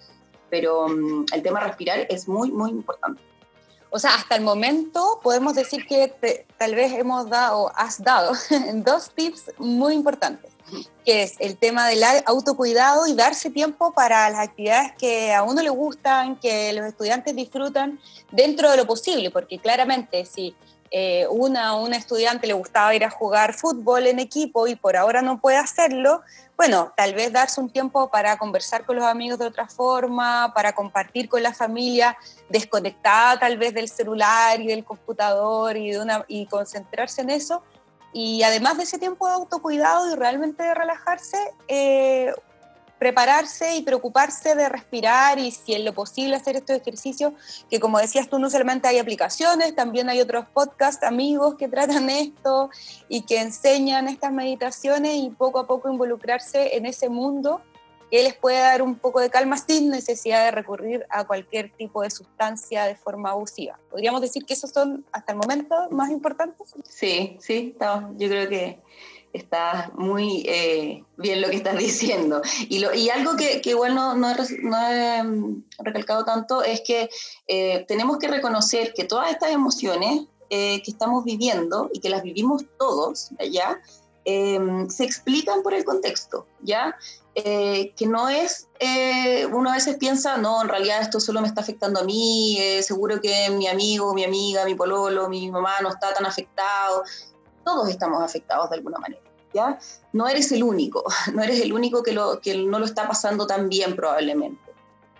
pero 0.50 0.88
mm, 0.88 1.26
el 1.34 1.44
tema 1.44 1.60
respirar 1.60 2.08
es 2.10 2.28
muy, 2.28 2.50
muy 2.50 2.72
importante. 2.72 3.22
O 3.90 4.00
sea, 4.00 4.16
hasta 4.16 4.36
el 4.36 4.42
momento 4.42 5.20
podemos 5.24 5.56
decir 5.56 5.86
que 5.88 6.14
tal 6.58 6.76
vez 6.76 6.94
hemos 6.94 7.30
dado, 7.30 7.72
has 7.76 8.04
dado 8.04 8.34
dos 8.74 9.12
tips 9.12 9.52
muy 9.58 9.94
importantes 9.94 10.56
que 11.06 11.24
es 11.24 11.36
el 11.40 11.58
tema 11.58 11.88
del 11.88 12.04
autocuidado 12.26 13.06
y 13.06 13.14
darse 13.14 13.52
tiempo 13.52 13.94
para 13.94 14.30
las 14.30 14.48
actividades 14.48 14.94
que 14.98 15.34
a 15.34 15.44
uno 15.44 15.62
le 15.62 15.70
gustan, 15.70 16.38
que 16.38 16.74
los 16.74 16.86
estudiantes 16.86 17.36
disfrutan 17.36 18.00
dentro 18.32 18.72
de 18.72 18.78
lo 18.78 18.88
posible, 18.88 19.30
porque 19.30 19.60
claramente 19.60 20.26
si 20.26 20.56
eh, 20.92 21.28
una 21.30 21.76
un 21.76 21.94
estudiante 21.94 22.48
le 22.48 22.54
gustaba 22.54 22.94
ir 22.94 23.04
a 23.04 23.10
jugar 23.10 23.54
fútbol 23.54 24.08
en 24.08 24.20
equipo 24.20 24.68
y 24.68 24.76
por 24.76 24.96
ahora 24.96 25.22
no 25.22 25.40
puede 25.40 25.58
hacerlo, 25.58 26.22
bueno, 26.56 26.94
tal 26.96 27.14
vez 27.14 27.34
darse 27.34 27.60
un 27.60 27.70
tiempo 27.70 28.10
para 28.10 28.38
conversar 28.38 28.86
con 28.86 28.96
los 28.96 29.06
amigos 29.06 29.40
de 29.40 29.46
otra 29.46 29.68
forma, 29.68 30.54
para 30.54 30.74
compartir 30.74 31.28
con 31.28 31.44
la 31.44 31.54
familia 31.54 32.18
desconectada 32.50 33.40
tal 33.40 33.58
vez 33.58 33.74
del 33.74 33.90
celular 33.90 34.62
y 34.62 34.68
del 34.68 34.86
computador 34.86 35.76
y, 35.76 35.92
de 35.92 36.00
una, 36.00 36.24
y 36.28 36.46
concentrarse 36.46 37.22
en 37.22 37.32
eso, 37.32 37.62
y 38.14 38.44
además 38.44 38.78
de 38.78 38.84
ese 38.84 38.98
tiempo 38.98 39.28
de 39.28 39.34
autocuidado 39.34 40.10
y 40.10 40.16
realmente 40.16 40.64
de 40.64 40.74
relajarse, 40.74 41.38
eh, 41.68 42.34
prepararse 43.06 43.76
y 43.76 43.84
preocuparse 43.84 44.56
de 44.56 44.68
respirar 44.68 45.38
y 45.38 45.52
si 45.52 45.76
es 45.76 45.84
lo 45.84 45.94
posible 45.94 46.36
hacer 46.36 46.56
estos 46.56 46.76
ejercicios, 46.76 47.34
que 47.70 47.80
como 47.80 48.00
decías 48.00 48.28
tú, 48.28 48.40
no 48.40 48.50
solamente 48.50 48.88
hay 48.88 48.98
aplicaciones, 48.98 49.76
también 49.76 50.10
hay 50.10 50.22
otros 50.22 50.48
podcasts, 50.52 51.04
amigos 51.04 51.54
que 51.54 51.68
tratan 51.68 52.10
esto 52.10 52.72
y 53.08 53.22
que 53.22 53.42
enseñan 53.42 54.08
estas 54.08 54.32
meditaciones 54.32 55.18
y 55.18 55.30
poco 55.30 55.60
a 55.60 55.68
poco 55.68 55.88
involucrarse 55.88 56.78
en 56.78 56.88
ese 56.88 57.08
mundo 57.08 57.62
que 58.10 58.24
les 58.24 58.36
puede 58.36 58.58
dar 58.58 58.82
un 58.82 58.96
poco 58.96 59.20
de 59.20 59.30
calma 59.30 59.58
sin 59.58 59.92
necesidad 59.92 60.44
de 60.46 60.50
recurrir 60.50 61.06
a 61.12 61.26
cualquier 61.26 61.72
tipo 61.74 62.02
de 62.02 62.10
sustancia 62.10 62.86
de 62.86 62.96
forma 62.96 63.30
abusiva. 63.30 63.80
¿Podríamos 63.92 64.22
decir 64.22 64.46
que 64.46 64.56
esos 64.56 64.72
son 64.72 65.06
hasta 65.12 65.34
el 65.34 65.38
momento 65.38 65.76
más 65.92 66.10
importantes? 66.10 66.74
Sí, 66.90 67.38
sí, 67.40 67.76
yo 68.18 68.28
creo 68.30 68.50
que 68.50 68.80
está 69.36 69.92
muy 69.96 70.44
eh, 70.48 71.04
bien 71.18 71.42
lo 71.42 71.50
que 71.50 71.58
estás 71.58 71.78
diciendo. 71.78 72.42
Y, 72.70 72.80
lo, 72.80 72.94
y 72.94 73.10
algo 73.10 73.36
que, 73.36 73.62
que 73.62 73.72
igual 73.72 73.96
no, 73.96 74.16
no, 74.16 74.30
he, 74.30 75.24
mm, 75.24 75.64
recalcado 75.80 76.26
tanto 76.26 76.64
es 76.64 76.82
que 76.82 77.10
eh, 77.48 77.86
tenemos 77.88 78.18
que 78.18 78.28
reconocer 78.28 78.94
que 78.94 79.04
todas 79.04 79.32
estas 79.32 79.52
emociones 79.52 80.22
eh, 80.50 80.82
que 80.84 80.92
estamos 80.92 81.24
viviendo 81.24 81.90
y 81.94 82.00
que 82.00 82.10
las 82.10 82.24
vivimos 82.24 82.64
todos, 82.78 83.30
¿ya? 83.52 83.80
se 84.26 85.04
explican 85.04 85.62
por 85.62 85.76
el 85.76 85.86
contexto, 85.86 86.48
¿ya? 86.64 86.98
Que 87.36 88.08
no 88.08 88.28
es, 88.28 88.68
uno 89.52 89.70
a 89.70 89.76
veces 89.76 89.98
piensa, 89.98 90.38
no, 90.38 90.64
en 90.64 90.68
realidad 90.68 91.00
esto 91.00 91.20
solo 91.20 91.42
me 91.42 91.48
está 91.48 91.62
afectando 91.62 92.00
a 92.00 92.04
mí, 92.04 92.58
seguro 92.82 93.22
que 93.22 93.52
mi 93.52 93.68
amigo, 93.68 94.16
mi 94.16 94.24
amiga, 94.24 94.66
mi 94.66 94.74
pololo, 94.74 95.30
mi 95.30 95.52
mamá 95.52 95.74
no 95.84 95.90
está 95.90 96.12
tan 96.12 96.26
afectado, 96.26 97.04
todos 97.66 97.90
estamos 97.90 98.24
afectados 98.24 98.70
de 98.70 98.78
alguna 98.78 99.00
manera, 99.00 99.22
¿ya? 99.56 99.80
No 100.14 100.28
eres 100.28 100.52
el 100.52 100.64
único, 100.64 101.04
no 101.34 101.42
eres 101.42 101.62
el 101.62 101.74
único 101.74 102.04
que, 102.04 102.14
no 102.14 102.80
lo 102.80 102.86
está 102.86 103.08
pasando 103.08 103.48
tan 103.48 103.70
bien 103.70 103.96
probablemente. 103.96 104.62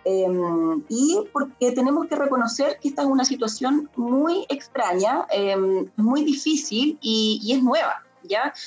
Em, 0.04 0.84
y 0.88 1.18
porque 1.32 1.72
tenemos 1.72 2.06
que 2.06 2.14
reconocer 2.14 2.78
que 2.80 2.88
esta 2.88 3.02
es 3.02 3.08
una 3.08 3.24
situación 3.24 3.90
muy 3.96 4.46
extraña, 4.48 5.26
em, 5.30 5.90
muy 5.96 6.22
difícil 6.22 6.96
y, 7.00 7.52
es 7.52 7.60
nueva. 7.62 8.02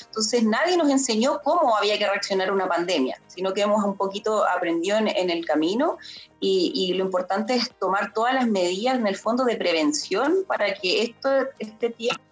Entonces 0.05 0.43
nadie 0.43 0.77
nos 0.77 0.89
enseñó 0.89 1.41
cómo 1.43 1.75
había 1.75 1.97
que 1.97 2.07
reaccionar 2.07 2.47
a 2.47 2.53
una 2.53 2.67
pandemia, 2.67 3.21
sino 3.27 3.53
que 3.53 3.61
hemos 3.61 3.83
un 3.83 3.97
poquito 3.97 4.47
aprendido 4.47 4.97
en, 4.97 5.29
el 5.29 5.45
camino 5.45 5.97
y, 6.39 6.93
lo 6.93 7.03
importante 7.03 7.55
es 7.55 7.69
tomar 7.77 8.13
todas 8.13 8.33
las 8.33 8.47
medidas 8.47 8.95
en 8.95 9.05
el 9.05 9.17
fondo 9.17 9.43
de 9.43 9.57
prevención 9.57 10.45
para 10.47 10.73
que 10.75 11.13
este 11.59 11.89
tiempo 11.89 12.28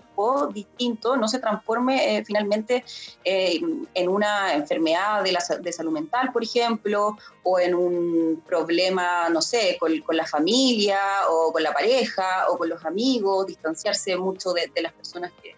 distinto 0.53 1.15
no 1.15 1.27
se 1.27 1.39
transforme 1.39 2.17
eh, 2.17 2.25
finalmente 2.25 2.83
eh, 3.23 3.59
en 3.93 4.09
una 4.09 4.53
enfermedad 4.53 5.23
de, 5.23 5.31
la, 5.31 5.41
salud 5.41 5.91
mental, 5.91 6.31
por 6.31 6.43
ejemplo, 6.43 7.17
o 7.43 7.59
en 7.59 7.75
un 7.75 8.43
problema, 8.45 9.29
no 9.29 9.41
sé, 9.41 9.77
con, 9.79 9.91
la 10.09 10.25
familia 10.25 10.99
o 11.29 11.51
con 11.51 11.63
la 11.63 11.73
pareja 11.73 12.49
o 12.49 12.57
con 12.57 12.69
los 12.69 12.83
amigos, 12.85 13.47
distanciarse 13.47 14.17
mucho 14.17 14.53
de 14.53 14.81
las 14.81 14.93
personas 14.93 15.31
que, 15.41 15.56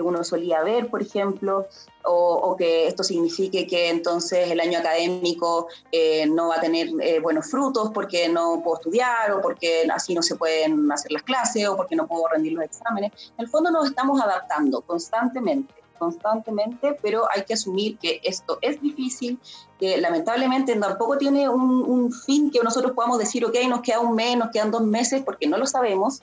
uno 0.00 0.24
solía 0.24 0.62
ver, 0.62 0.88
por 0.88 1.02
ejemplo, 1.02 1.66
o, 2.04 2.56
que 2.56 2.86
esto 2.86 3.02
signifique 3.02 3.66
que 3.66 3.90
entonces 3.90 4.50
el 4.50 4.60
año 4.60 4.78
académico 4.78 5.68
eh, 5.92 6.26
no 6.26 6.48
va 6.48 6.56
a 6.56 6.60
tener 6.60 6.88
eh, 7.00 7.20
buenos 7.20 7.50
frutos 7.50 7.90
porque 7.92 8.28
no 8.28 8.62
puedo 8.62 8.78
estudiar 8.78 9.32
o 9.32 9.40
porque 9.40 9.86
así 9.92 10.14
no 10.14 10.22
se 10.22 10.36
pueden 10.36 10.90
hacer 10.90 11.12
las 11.12 11.22
clases 11.22 11.68
o 11.68 11.76
porque 11.76 11.96
no 11.96 12.06
puedo 12.06 12.26
rendir 12.28 12.52
los 12.54 12.64
exámenes. 12.64 13.12
En 13.36 13.44
el 13.44 13.48
fondo 13.48 13.70
nos 13.70 13.86
estamos 13.86 14.20
adaptando 14.20 14.80
constantemente 14.82 15.74
constantemente, 16.00 16.98
pero 17.02 17.28
hay 17.30 17.44
que 17.44 17.52
asumir 17.52 17.98
que 17.98 18.22
esto 18.24 18.58
es 18.62 18.80
difícil, 18.80 19.38
que 19.78 19.98
lamentablemente 19.98 20.74
tampoco 20.74 21.18
tiene 21.18 21.46
un, 21.46 21.84
un 21.86 22.10
fin 22.10 22.50
que 22.50 22.60
nosotros 22.64 22.92
podamos 22.92 23.18
decir, 23.18 23.44
ok, 23.44 23.54
nos 23.68 23.82
queda 23.82 24.00
un 24.00 24.14
mes, 24.14 24.34
nos 24.36 24.50
quedan 24.50 24.70
dos 24.70 24.82
meses, 24.82 25.22
porque 25.22 25.46
no 25.46 25.58
lo 25.58 25.66
sabemos, 25.66 26.22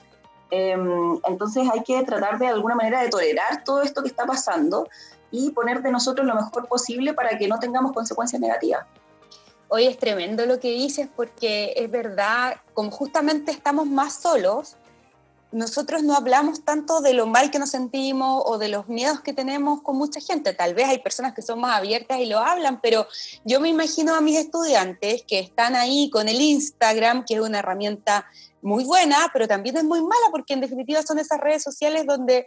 Em, 0.50 1.18
entonces 1.28 1.68
hay 1.70 1.82
que 1.82 2.02
tratar 2.04 2.38
de 2.38 2.46
alguna 2.46 2.74
manera 2.74 3.02
de 3.02 3.08
tolerar 3.08 3.64
todo 3.64 3.82
esto 3.82 4.02
que 4.02 4.08
está 4.08 4.24
pasando 4.24 4.88
y 5.30 5.50
poner 5.50 5.82
de 5.82 5.90
nosotros 5.90 6.26
lo 6.26 6.34
mejor 6.34 6.68
posible 6.68 7.12
para 7.12 7.36
que 7.36 7.48
no 7.48 7.58
tengamos 7.58 7.92
consecuencias 7.92 8.40
negativas. 8.40 8.86
Hoy 9.68 9.84
es 9.84 9.98
tremendo 9.98 10.46
lo 10.46 10.58
que 10.58 10.70
dices 10.70 11.08
porque 11.14 11.74
es 11.76 11.90
verdad, 11.90 12.56
como 12.72 12.90
justamente 12.90 13.50
estamos 13.50 13.86
más 13.86 14.14
solos, 14.14 14.76
nosotros 15.50 16.02
no 16.02 16.14
hablamos 16.14 16.62
tanto 16.64 17.00
de 17.00 17.14
lo 17.14 17.26
mal 17.26 17.50
que 17.50 17.58
nos 17.58 17.70
sentimos 17.70 18.42
o 18.44 18.58
de 18.58 18.68
los 18.68 18.88
miedos 18.88 19.20
que 19.20 19.32
tenemos 19.32 19.80
con 19.82 19.96
mucha 19.96 20.20
gente. 20.20 20.52
Tal 20.52 20.74
vez 20.74 20.88
hay 20.88 20.98
personas 20.98 21.34
que 21.34 21.42
son 21.42 21.60
más 21.60 21.76
abiertas 21.76 22.18
y 22.18 22.26
lo 22.26 22.38
hablan, 22.38 22.80
pero 22.80 23.06
yo 23.44 23.60
me 23.60 23.68
imagino 23.68 24.14
a 24.14 24.20
mis 24.20 24.38
estudiantes 24.38 25.22
que 25.26 25.38
están 25.38 25.74
ahí 25.74 26.10
con 26.10 26.28
el 26.28 26.40
Instagram, 26.40 27.24
que 27.24 27.34
es 27.34 27.40
una 27.40 27.60
herramienta 27.60 28.26
muy 28.62 28.84
buena, 28.84 29.30
pero 29.32 29.46
también 29.46 29.76
es 29.76 29.84
muy 29.84 30.00
mala 30.00 30.26
porque 30.30 30.54
en 30.54 30.60
definitiva 30.60 31.02
son 31.02 31.18
esas 31.18 31.40
redes 31.40 31.62
sociales 31.62 32.06
donde 32.06 32.46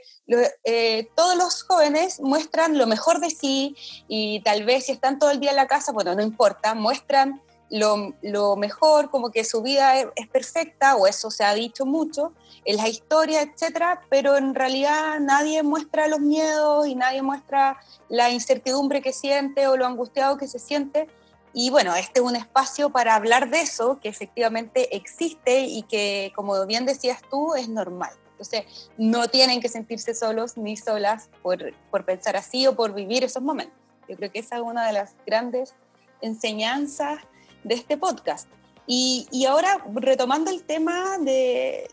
eh, 0.64 1.08
todos 1.16 1.36
los 1.36 1.64
jóvenes 1.64 2.20
muestran 2.20 2.78
lo 2.78 2.88
mejor 2.88 3.20
de 3.20 3.30
sí 3.30 3.76
y 4.08 4.42
tal 4.42 4.66
vez 4.66 4.86
si 4.86 4.92
están 4.92 5.20
todo 5.20 5.32
el 5.32 5.40
día 5.40 5.52
en 5.52 5.56
la 5.56 5.68
casa, 5.68 5.92
bueno, 5.92 6.14
no 6.16 6.22
importa, 6.22 6.74
muestran 6.74 7.42
lo, 7.72 8.56
mejor, 8.58 9.10
como 9.10 9.32
que 9.32 9.44
su 9.46 9.62
vida 9.62 10.00
es, 10.00 10.28
perfecta, 10.32 10.96
o 10.96 11.08
eso 11.08 11.32
se 11.32 11.44
ha 11.44 11.54
dicho 11.54 11.86
mucho, 11.86 12.34
en 12.66 12.78
la 12.78 12.90
historia, 12.90 13.42
etcétera, 13.42 14.02
pero 14.10 14.38
en 14.38 14.54
realidad 14.54 15.20
nadie 15.20 15.64
muestra 15.64 16.08
los 16.08 16.20
miedos 16.20 16.88
y 16.88 16.96
nadie 16.96 17.22
muestra 17.22 17.80
la 18.10 18.30
incertidumbre 18.30 19.02
que 19.02 19.14
siente 19.14 19.68
o 19.68 19.78
lo 19.78 19.86
angustiado 19.86 20.38
que 20.38 20.48
se 20.48 20.60
siente. 20.60 21.08
Y 21.54 21.70
bueno, 21.70 21.96
este 21.96 22.20
es 22.20 22.26
un 22.26 22.36
espacio 22.36 22.90
para 22.90 23.16
hablar 23.16 23.50
de 23.50 23.62
eso, 23.62 24.00
que 24.02 24.10
efectivamente 24.10 24.96
existe 24.96 25.62
y 25.62 25.84
que, 25.84 26.32
como 26.36 26.66
bien 26.66 26.86
decías 26.86 27.22
tú, 27.30 27.56
es 27.56 27.68
normal. 27.68 28.12
Entonces, 28.32 28.90
no 28.98 29.28
tienen 29.28 29.62
que 29.62 29.70
sentirse 29.70 30.16
solos 30.16 30.58
ni 30.58 30.78
solas 30.78 31.30
por, 31.44 31.74
por 31.92 32.06
pensar 32.06 32.36
así 32.36 32.66
o 32.68 32.76
por 32.76 32.94
vivir 32.94 33.24
esos 33.24 33.44
momentos. 33.44 33.78
Yo 34.08 34.16
creo 34.16 34.32
que 34.32 34.40
es 34.40 34.50
una 34.52 34.88
de 34.88 34.94
las 34.94 35.16
grandes 35.26 35.76
enseñanzas 36.22 37.20
de 37.64 37.76
este 37.76 37.98
podcast. 37.98 38.48
Y, 38.88 39.46
ahora, 39.46 39.86
retomando 39.94 40.52
el 40.52 40.64
tema 40.64 41.18
de, 41.20 41.88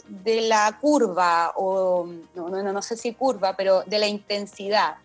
la 0.49 0.79
curva, 0.81 1.53
o 1.55 2.09
no, 2.35 2.49
no, 2.49 2.73
no, 2.73 2.83
sé 2.83 2.97
si 2.97 3.14
curva, 3.14 3.55
pero 3.57 3.83
de 3.83 3.99
la 3.99 4.09
intensidad, 4.09 4.97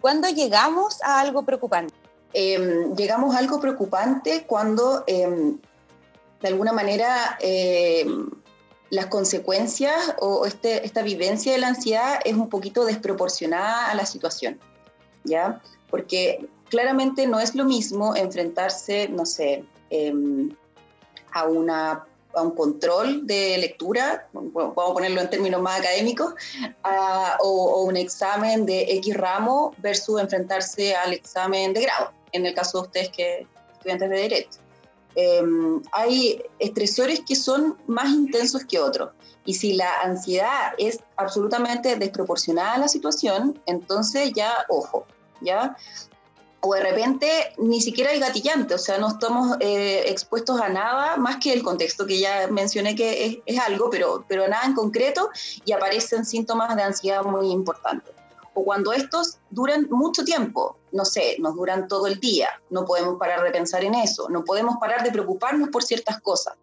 ¿cuándo 0.00 0.28
llegamos 0.28 1.02
a 1.02 1.20
algo 1.20 1.42
preocupante? 1.42 1.94
Em, 2.34 2.94
llegamos 2.94 3.34
a 3.34 3.38
algo 3.38 3.60
preocupante 3.60 4.44
cuando, 4.46 5.04
em, 5.06 5.58
de 6.40 6.48
alguna 6.48 6.72
manera, 6.72 7.36
em, 7.40 8.30
las 8.90 9.06
consecuencias 9.06 10.14
o 10.18 10.44
este, 10.46 10.84
esta 10.84 11.02
vivencia 11.02 11.52
de 11.52 11.58
la 11.58 11.68
ansiedad 11.68 12.20
es 12.24 12.34
un 12.34 12.48
poquito 12.48 12.84
desproporcionada 12.84 13.90
a 13.90 13.94
la 13.94 14.06
situación, 14.06 14.60
¿ya? 15.24 15.60
Porque 15.90 16.46
claramente 16.68 17.26
no 17.26 17.40
es 17.40 17.54
lo 17.54 17.64
mismo 17.64 18.16
enfrentarse, 18.16 19.08
no 19.08 19.26
sé, 19.26 19.64
a, 21.32 21.44
una, 21.44 22.06
a 22.34 22.42
un 22.42 22.50
control 22.52 23.26
de 23.26 23.58
lectura, 23.58 24.26
vamos 24.32 24.90
a 24.90 24.94
ponerlo 24.94 25.20
en 25.20 25.28
términos 25.28 25.60
más 25.60 25.80
académicos, 25.80 26.34
o, 27.40 27.82
un 27.82 27.96
examen 27.96 28.64
de 28.64 28.82
X 28.96 29.16
ramo 29.16 29.74
versus 29.78 30.20
enfrentarse 30.20 30.94
al 30.94 31.12
examen 31.12 31.72
de 31.74 31.82
grado, 31.82 32.10
en 32.32 32.46
el 32.46 32.54
caso 32.54 32.78
de 32.78 32.86
ustedes 32.86 33.08
que 33.10 33.46
estudiantes 33.72 34.10
de 34.10 34.16
Derecho. 34.16 34.58
Em, 35.14 35.82
hay 35.92 36.42
estresores 36.58 37.20
que 37.26 37.36
son 37.36 37.76
más 37.86 38.10
intensos 38.10 38.64
que 38.64 38.78
otros. 38.78 39.10
Y 39.44 39.54
si 39.54 39.74
la 39.74 40.00
ansiedad 40.02 40.72
es 40.78 41.00
absolutamente 41.16 41.96
desproporcionada 41.96 42.74
a 42.74 42.78
la 42.78 42.88
situación, 42.88 43.60
entonces 43.66 44.32
ya, 44.34 44.64
ojo, 44.68 45.06
¿ya? 45.40 45.76
o 46.64 46.74
de 46.74 46.80
repente 46.80 47.52
ni 47.58 47.80
siquiera 47.80 48.10
hay 48.10 48.20
gatillante, 48.20 48.74
o 48.74 48.78
sea, 48.78 48.96
no 48.98 49.08
estamos 49.08 49.56
eh, 49.58 50.04
expuestos 50.06 50.60
a 50.60 50.68
nada 50.68 51.16
más 51.16 51.38
que 51.38 51.52
el 51.52 51.62
contexto 51.64 52.06
que 52.06 52.20
ya 52.20 52.46
mencioné 52.46 52.94
que 52.94 53.26
es, 53.26 53.38
es, 53.46 53.58
algo, 53.58 53.90
pero, 53.90 54.24
pero 54.28 54.46
nada 54.46 54.64
en 54.64 54.74
concreto 54.74 55.28
y 55.64 55.72
aparecen 55.72 56.24
síntomas 56.24 56.76
de 56.76 56.82
ansiedad 56.82 57.24
muy 57.24 57.50
importantes. 57.50 58.14
O 58.54 58.64
cuando 58.64 58.92
estos 58.92 59.38
duran 59.52 59.86
mucho 59.90 60.24
tiempo, 60.24 60.78
no 60.92 61.04
sé, 61.04 61.36
nos 61.38 61.54
duran 61.54 61.88
todo 61.88 62.06
el 62.06 62.18
día, 62.20 62.48
no 62.70 62.84
podemos 62.84 63.18
parar 63.18 63.42
de 63.42 63.50
pensar 63.50 63.84
en 63.84 63.94
eso, 63.94 64.28
no 64.28 64.44
podemos 64.44 64.76
parar 64.80 65.02
de 65.02 65.10
preocuparnos 65.10 65.68
por 65.68 65.82
ciertas 65.82 66.20
cosas, 66.20 66.54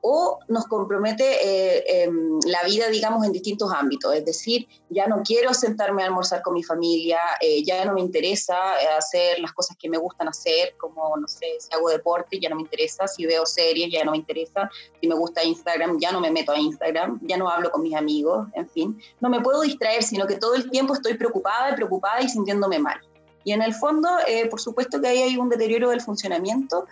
o 0.00 0.38
nos 0.48 0.66
compromete 0.66 1.24
eh, 1.24 2.02
em, 2.04 2.38
la 2.46 2.62
vida, 2.64 2.88
digamos, 2.88 3.26
en 3.26 3.32
distintos 3.32 3.72
ámbitos, 3.72 4.14
es 4.14 4.24
decir, 4.24 4.68
ya 4.90 5.06
no 5.06 5.22
quiero 5.24 5.52
sentarme 5.52 6.02
a 6.02 6.06
almorzar 6.06 6.42
con 6.42 6.54
mi 6.54 6.62
familia, 6.62 7.18
eh, 7.40 7.64
ya 7.64 7.84
no 7.84 7.94
me 7.94 8.00
interesa 8.00 8.56
eh, 8.80 8.88
hacer 8.96 9.40
las 9.40 9.52
cosas 9.52 9.76
que 9.78 9.88
me 9.88 9.98
gustan 9.98 10.28
hacer, 10.28 10.74
como, 10.78 11.16
no 11.16 11.26
sé, 11.26 11.46
si 11.58 11.74
hago 11.74 11.88
deporte, 11.88 12.38
ya 12.38 12.48
no 12.48 12.56
me 12.56 12.62
interesa, 12.62 13.08
si 13.08 13.26
veo 13.26 13.44
series, 13.44 13.90
ya 13.90 14.04
no 14.04 14.12
me 14.12 14.18
interesa, 14.18 14.70
si 15.00 15.08
me 15.08 15.14
gusta 15.14 15.42
Instagram, 15.42 15.98
ya 15.98 16.12
no 16.12 16.20
me 16.20 16.30
meto 16.30 16.52
a 16.52 16.58
Instagram, 16.58 17.18
ya 17.22 17.36
no 17.36 17.48
hablo 17.48 17.70
con 17.70 17.82
mis 17.82 17.94
amigos, 17.94 18.46
en 18.54 18.68
fin, 18.68 18.98
no 19.20 19.28
me 19.28 19.40
puedo 19.40 19.62
distraer, 19.62 20.02
sino 20.02 20.26
que 20.26 20.36
todo 20.36 20.54
el 20.54 20.70
tiempo 20.70 20.94
estoy 20.94 21.14
preocupada, 21.14 21.74
preocupada 21.74 22.22
y 22.22 22.28
sintiéndome 22.38 22.78
mal. 22.78 23.00
Y 23.44 23.52
en 23.52 23.62
el 23.62 23.74
fondo, 23.74 24.08
eh, 24.26 24.46
por 24.48 24.60
supuesto 24.60 25.00
que 25.00 25.08
ahí 25.08 25.22
hay 25.22 25.36
un 25.36 25.48
deterioro 25.48 25.90
del 25.90 26.00
funcionamiento, 26.00 26.86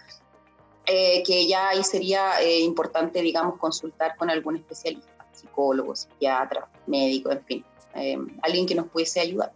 eh, 0.87 1.23
que 1.25 1.47
ya 1.47 1.69
ahí 1.69 1.83
sería 1.83 2.41
eh, 2.41 2.61
importante, 2.61 3.21
digamos, 3.21 3.59
consultar 3.59 4.17
con 4.17 4.31
algún 4.31 4.57
especialista, 4.57 5.27
psicólogo, 5.33 5.95
psiquiatra, 5.95 6.69
médico, 6.87 7.31
en 7.31 7.45
fin, 7.45 7.65
alguien 8.43 8.67
que 8.67 8.75
nos 8.75 8.87
pudiese 8.89 9.21
ayudar. 9.21 9.53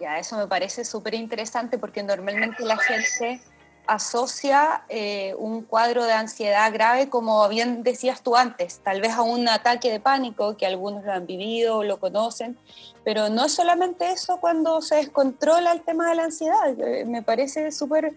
Ya, 0.00 0.18
eso 0.18 0.36
me 0.36 0.46
parece 0.46 0.84
súper 0.84 1.14
interesante 1.14 1.78
porque 1.78 2.02
normalmente 2.02 2.64
la 2.64 2.78
gente 2.78 3.40
asocia 3.86 4.84
eh, 4.88 5.34
un 5.38 5.62
cuadro 5.62 6.04
de 6.04 6.12
ansiedad 6.12 6.72
grave, 6.72 7.08
como 7.08 7.48
bien 7.48 7.82
decías 7.82 8.22
tú 8.22 8.36
antes, 8.36 8.80
tal 8.84 9.00
vez 9.00 9.12
a 9.12 9.22
un 9.22 9.48
ataque 9.48 9.90
de 9.90 10.00
pánico, 10.00 10.56
que 10.56 10.66
algunos 10.66 11.04
lo 11.04 11.12
han 11.12 11.26
vivido 11.26 11.78
o 11.78 11.84
lo 11.84 11.98
conocen, 11.98 12.56
pero 13.04 13.28
no 13.28 13.44
es 13.46 13.52
solamente 13.52 14.10
eso 14.10 14.38
cuando 14.40 14.80
se 14.82 14.96
descontrola 14.96 15.72
el 15.72 15.82
tema 15.82 16.08
de 16.08 16.14
la 16.14 16.24
ansiedad. 16.24 16.78
Eh, 16.78 17.04
me 17.04 17.22
parece 17.22 17.72
súper 17.72 18.14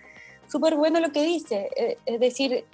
súper 0.53 0.75
bueno 0.75 0.99
lo 0.99 1.11
que 1.11 1.23
dice, 1.23 1.69
eh, 1.75 1.97
es 2.05 2.19
decir, 2.19 2.65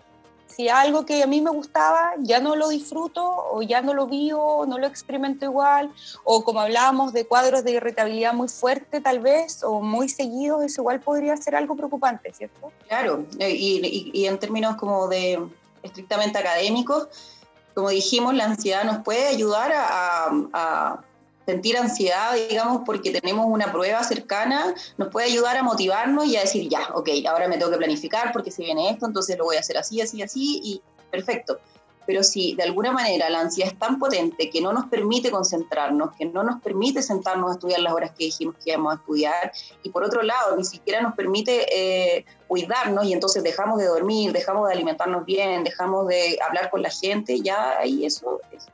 si 0.55 0.67
algo 0.67 1.05
que 1.05 1.23
a 1.23 1.27
mí 1.27 1.41
me 1.41 1.51
gustaba 1.51 2.13
ya 2.19 2.39
no 2.39 2.55
lo 2.55 2.69
disfruto 2.69 3.23
o 3.23 3.61
ya 3.61 3.81
no 3.81 3.93
lo 3.93 4.07
vivo, 4.07 4.65
no 4.67 4.77
lo 4.77 4.87
experimento 4.87 5.45
igual, 5.45 5.91
o 6.23 6.43
como 6.43 6.59
hablábamos 6.59 7.13
de 7.13 7.25
cuadros 7.25 7.63
de 7.63 7.71
irritabilidad 7.71 8.33
muy 8.33 8.47
fuerte 8.47 9.01
tal 9.01 9.19
vez, 9.19 9.63
o 9.63 9.81
muy 9.81 10.09
seguidos, 10.09 10.63
eso 10.63 10.81
igual 10.81 10.99
podría 10.99 11.37
ser 11.37 11.55
algo 11.55 11.75
preocupante, 11.75 12.33
¿cierto? 12.33 12.71
Claro, 12.87 13.25
y, 13.39 14.11
y, 14.13 14.25
en 14.25 14.37
términos 14.39 14.75
como 14.75 15.07
de 15.07 15.39
estrictamente 15.83 16.37
académicos, 16.37 17.07
como 17.73 17.89
dijimos, 17.89 18.33
la 18.33 18.45
ansiedad 18.45 18.83
nos 18.83 19.03
puede 19.03 19.27
ayudar 19.27 19.71
a 19.73 20.99
sentir 21.49 21.77
ansiedad, 21.77 22.35
digamos, 22.47 22.83
porque 22.85 23.09
tenemos 23.09 23.47
una 23.49 23.71
prueba 23.71 24.03
cercana, 24.03 24.75
nos 24.97 25.09
puede 25.09 25.27
ayudar 25.27 25.57
a 25.57 25.63
motivarnos 25.63 26.25
y 26.27 26.37
a 26.37 26.41
decir, 26.41 26.69
ya, 26.69 26.89
ok, 26.93 27.09
ahora 27.27 27.47
me 27.47 27.57
tengo 27.57 27.71
que 27.71 27.77
planificar 27.77 28.31
porque 28.31 28.51
si 28.51 28.63
viene 28.63 28.91
esto, 28.91 29.07
entonces 29.07 29.35
lo 29.35 29.45
voy 29.45 29.55
a 29.55 29.61
hacer 29.61 29.77
así, 29.77 29.99
así, 29.99 30.21
así, 30.21 30.59
y 30.63 30.81
perfecto. 31.09 31.59
Pero 32.05 32.23
si 32.23 32.55
de 32.55 32.63
alguna 32.63 32.91
manera 32.91 33.29
la 33.29 33.41
ansiedad 33.41 33.71
es 33.71 33.79
tan 33.79 33.97
potente 33.97 34.49
que 34.51 34.61
no 34.61 34.73
nos 34.73 34.85
permite 34.85 35.31
concentrarnos, 35.31 36.15
que 36.17 36.25
no 36.25 36.43
nos 36.43 36.61
permite 36.61 37.01
sentarnos 37.01 37.49
a 37.49 37.53
estudiar 37.53 37.79
las 37.81 37.93
horas 37.93 38.11
que 38.11 38.25
dijimos 38.25 38.55
que 38.63 38.71
íbamos 38.71 38.93
a 38.93 38.95
estudiar, 38.97 39.51
y 39.81 39.89
por 39.89 40.03
otro 40.03 40.21
lado, 40.21 40.55
ni 40.55 40.65
siquiera 40.65 41.01
nos 41.01 41.15
permite 41.15 41.65
eh, 41.71 42.25
cuidarnos 42.47 43.05
y 43.05 43.13
entonces 43.13 43.41
dejamos 43.41 43.79
de 43.79 43.85
dormir, 43.85 44.33
dejamos 44.33 44.67
de 44.67 44.73
alimentarnos 44.75 45.25
bien, 45.25 45.63
dejamos 45.63 46.07
de 46.07 46.37
hablar 46.47 46.69
con 46.69 46.83
la 46.83 46.91
gente, 46.91 47.41
ya 47.41 47.79
ahí 47.79 48.05
eso, 48.05 48.39
eso 48.51 48.67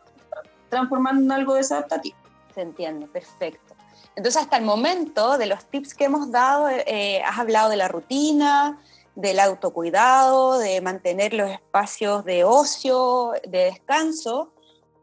transformando 0.70 1.22
en 1.22 1.32
algo 1.32 1.54
desadaptativo. 1.54 2.25
Se 2.56 2.62
entiende, 2.62 3.08
perfecto. 3.08 3.76
Entonces, 4.16 4.42
hasta 4.42 4.58
el 4.58 4.64
momento 4.64 5.38
de 5.38 5.46
los 5.46 5.66
tips 5.66 5.94
que 5.94 6.06
hemos 6.06 6.32
dado, 6.32 6.70
eh, 6.70 7.22
has 7.24 7.38
hablado 7.38 7.70
de 7.70 7.76
la 7.76 7.90
rutina, 7.90 8.82
del 9.14 9.40
autocuidado, 9.40 10.58
de 10.58 10.82
mantener 10.82 11.34
los 11.34 11.50
espacios 11.50 12.24
de 12.24 12.46
ocio, 12.46 13.34
de 13.48 13.66
descanso, 13.66 14.54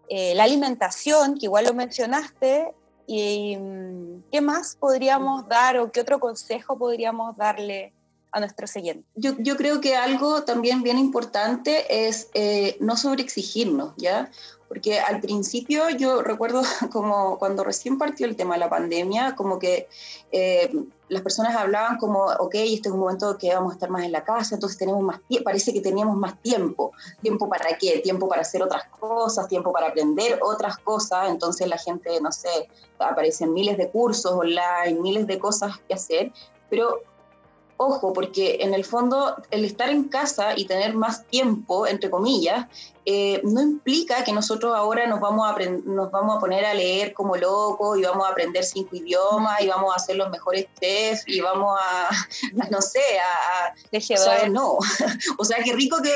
eh, 0.09 0.35
la 0.35 0.45
alimentación, 0.45 1.38
que 1.38 1.47
igual 1.47 1.67
lo 1.67 1.75
mencionaste, 1.75 2.75
y 3.07 3.57
mm, 3.57 4.25
qué 4.31 4.41
más 4.41 4.77
podríamos 4.77 5.47
dar 5.49 5.79
o 5.79 5.93
qué 5.93 6.01
otro 6.01 6.19
consejo 6.19 6.79
podríamos 6.79 7.37
darle 7.37 7.93
a 8.31 8.41
nuestro 8.41 8.67
siguiente. 8.67 9.07
Yo, 9.15 9.33
yo 9.38 9.57
creo 9.57 9.81
que 9.81 9.95
algo 9.95 10.45
también 10.45 10.83
bien 10.83 10.99
importante 10.99 12.07
es 12.09 12.31
eh, 12.33 12.79
no 12.81 12.97
sobreexigirnos, 12.97 13.93
¿ya? 13.99 14.31
Porque 14.72 14.98
al 14.98 15.20
principio 15.20 15.90
yo 15.90 16.22
recuerdo 16.22 16.62
como 16.90 17.38
cuando 17.38 17.62
recién 17.62 17.98
partió 17.98 18.24
el 18.26 18.37
tema 18.37 18.54
de 18.54 18.61
la 18.61 18.70
pandemia, 18.70 19.35
como 19.35 19.58
que 19.58 19.87
eh, 20.30 20.72
las 21.11 21.20
personas 21.20 21.54
hablaban 21.54 21.98
como, 21.98 22.24
ok, 22.24 22.54
este 22.54 22.88
es 22.88 22.94
un 22.94 23.00
momento 23.00 23.37
que 23.37 23.54
vamos 23.54 23.72
a 23.72 23.74
estar 23.74 23.90
más 23.90 24.04
en 24.04 24.12
la 24.12 24.24
casa, 24.24 24.54
entonces 24.54 24.78
tenemos 24.78 25.02
más 25.02 25.20
tiempo, 25.28 25.44
parece 25.44 25.74
que 25.74 25.82
teníamos 25.82 26.16
más 26.16 26.40
tiempo. 26.40 26.92
¿Tiempo 27.20 27.50
para 27.50 27.76
qué? 27.76 27.98
Tiempo 27.98 28.26
para 28.30 28.40
hacer 28.40 28.62
otras 28.62 28.85
cosas, 28.98 29.46
tiempo 29.46 29.72
para 29.72 29.88
aprender 29.88 30.38
otras 30.42 30.78
cosas. 30.78 31.28
Entonces 31.28 31.68
la 31.68 31.76
gente, 31.76 32.18
no 32.22 32.32
sé, 32.32 32.70
aparecen 32.98 33.52
miles 33.52 33.76
de 33.76 33.90
cursos 33.90 34.32
online, 34.32 34.98
miles 35.02 35.26
de 35.26 35.38
cosas 35.38 35.80
que 35.87 35.92
hacer, 35.92 36.32
pero 36.70 37.02
ojo, 37.76 38.12
porque 38.12 38.58
en 38.61 38.74
el 38.74 38.85
fondo 38.85 39.37
el 39.50 39.64
estar 39.64 39.90
en 39.90 40.04
casa 40.04 40.52
y 40.56 40.66
tener 40.66 40.94
más 40.94 41.26
tiempo, 41.26 41.87
entre 41.87 42.11
comillas, 42.11 42.66
eh, 43.04 43.40
no 43.42 43.61
implica 43.61 44.22
que 44.22 44.32
nosotros 44.32 44.72
ahora 44.76 45.08
nos 45.08 45.18
vamos, 45.18 45.50
a 45.50 45.58
nos 45.85 46.11
vamos 46.12 46.37
a 46.37 46.40
poner 46.40 46.64
a 46.64 46.72
leer 46.72 47.12
como 47.12 47.37
locos 47.37 47.98
y 47.98 48.02
vamos 48.02 48.26
a 48.26 48.30
aprender 48.30 48.62
cinco 48.62 48.94
idiomas 48.94 49.61
y 49.61 49.66
vamos 49.66 49.92
a 49.94 49.98
ser 49.98 50.16
los 50.16 50.30
mejores 50.30 50.66
chefs 50.80 51.24
y 51.26 51.40
vamos 51.40 51.76
a, 51.80 52.11
no 52.70 52.80
sé, 52.80 53.00
a... 53.18 53.74
o 53.92 54.00
sea, 54.00 54.48
no. 54.48 54.78
o 55.38 55.44
sea, 55.44 55.62
qué 55.64 55.72
rico 55.72 55.98
que, 56.00 56.14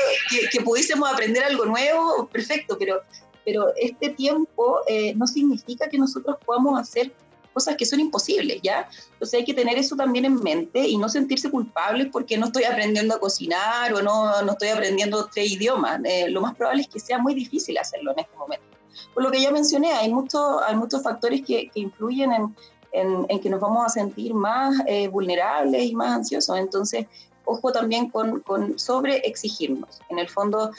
que, 0.49 0.61
pudiésemos 0.61 1.11
aprender 1.11 1.43
algo 1.43 1.65
nuevo, 1.65 2.27
perfecto, 2.27 2.77
pero, 2.79 3.01
pero 3.43 3.73
este 3.75 4.09
tiempo 4.09 4.79
eh, 4.87 5.13
no 5.15 5.27
significa 5.27 5.89
que 5.89 5.97
nosotros 5.97 6.37
podamos 6.45 6.79
hacer 6.79 7.11
cosas 7.57 7.75
que 7.75 7.87
son 7.87 7.99
imposibles, 7.99 8.59
¿ya? 8.61 8.87
Entonces 9.13 9.39
hay 9.39 9.45
que 9.45 9.55
tener 9.55 9.79
eso 9.79 9.95
también 9.95 10.25
en 10.25 10.35
mente 10.43 10.87
y 10.87 10.95
no 10.95 11.09
sentirse 11.09 11.49
culpables 11.49 12.07
porque 12.11 12.37
no 12.37 12.45
estoy 12.45 12.65
aprendiendo 12.65 13.15
a 13.15 13.19
cocinar 13.19 13.91
o 13.95 14.03
no, 14.03 14.43
no 14.43 14.51
estoy 14.51 14.67
aprendiendo 14.67 15.27
tres 15.33 15.53
idiomas. 15.53 15.99
Eh, 16.03 16.29
lo 16.29 16.39
más 16.41 16.53
probable 16.53 16.83
es 16.83 16.87
que 16.87 16.99
sea 16.99 17.17
muy 17.17 17.33
difícil 17.33 17.75
hacerlo 17.79 18.11
en 18.11 18.19
este 18.19 18.37
momento. 18.37 18.67
Por 19.11 19.23
lo 19.23 19.31
que 19.31 19.41
ya 19.41 19.51
mencioné, 19.51 19.91
hay, 19.91 20.13
mucho, 20.13 20.63
hay 20.63 20.75
muchos 20.75 21.01
factores 21.01 21.41
que, 21.41 21.71
que 21.71 21.79
influyen 21.79 22.31
en, 22.31 22.55
en, 22.91 23.25
en, 23.27 23.39
que 23.39 23.49
nos 23.49 23.59
vamos 23.59 23.83
a 23.87 23.89
sentir 23.89 24.35
más 24.35 24.75
eh, 24.85 25.07
vulnerables 25.07 25.83
y 25.83 25.95
más 25.95 26.11
ansiosos. 26.11 26.55
Entonces, 26.59 27.07
ojo 27.45 27.71
también 27.71 28.11
con, 28.11 28.41
con 28.41 28.77
sobre 28.77 29.17
exigirnos. 29.17 29.99
En 30.09 30.19
el 30.19 30.29
fondo, 30.29 30.71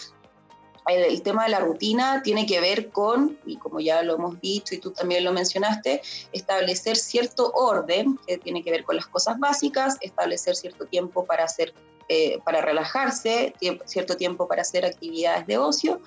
el 0.88 1.22
tema 1.22 1.44
de 1.44 1.50
la 1.50 1.60
rutina 1.60 2.22
tiene 2.22 2.46
que 2.46 2.60
ver 2.60 2.90
con, 2.90 3.38
y 3.44 3.56
como 3.56 3.80
ya 3.80 4.02
lo 4.02 4.14
hemos 4.14 4.40
dicho 4.40 4.74
y 4.74 4.78
tú 4.78 4.90
también 4.90 5.24
lo 5.24 5.32
mencionaste, 5.32 6.02
establecer 6.32 6.96
cierto 6.96 7.52
orden 7.52 8.18
que 8.26 8.38
tiene 8.38 8.62
que 8.62 8.70
ver 8.70 8.84
con 8.84 8.96
las 8.96 9.06
cosas 9.06 9.38
básicas, 9.38 9.96
establecer 10.00 10.56
cierto 10.56 10.86
tiempo 10.86 11.24
para 11.24 11.44
hacer 11.44 11.74
eh, 12.10 12.38
para 12.42 12.62
relajarse, 12.62 13.52
cierto 13.84 14.16
tiempo 14.16 14.48
para 14.48 14.62
hacer 14.62 14.86
actividades 14.86 15.46
de 15.46 15.58
ocio. 15.58 16.00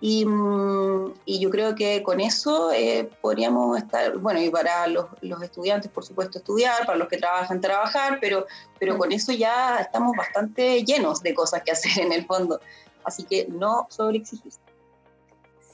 Y, 0.00 0.24
mm, 0.24 1.14
y 1.24 1.40
yo 1.40 1.50
creo 1.50 1.74
que 1.74 2.04
con 2.04 2.20
eso 2.20 2.70
eh, 2.72 3.10
podríamos 3.20 3.76
estar, 3.76 4.16
bueno, 4.18 4.40
y 4.40 4.48
para 4.48 4.86
los, 4.86 5.06
los, 5.22 5.42
estudiantes, 5.42 5.90
por 5.90 6.04
supuesto, 6.04 6.38
estudiar, 6.38 6.86
para 6.86 6.96
los 6.96 7.08
que 7.08 7.18
trabajan, 7.18 7.60
trabajar, 7.60 8.18
pero, 8.20 8.46
pero 8.78 8.96
con 8.96 9.10
eso 9.10 9.32
ya 9.32 9.78
estamos 9.78 10.16
bastante 10.16 10.84
llenos 10.84 11.20
de 11.20 11.34
cosas 11.34 11.62
que 11.64 11.72
hacer 11.72 11.98
en 11.98 12.12
el 12.12 12.24
fondo. 12.24 12.60
Así 13.04 13.24
que 13.24 13.46
no 13.48 13.86
sobreexigirse. 13.90 14.60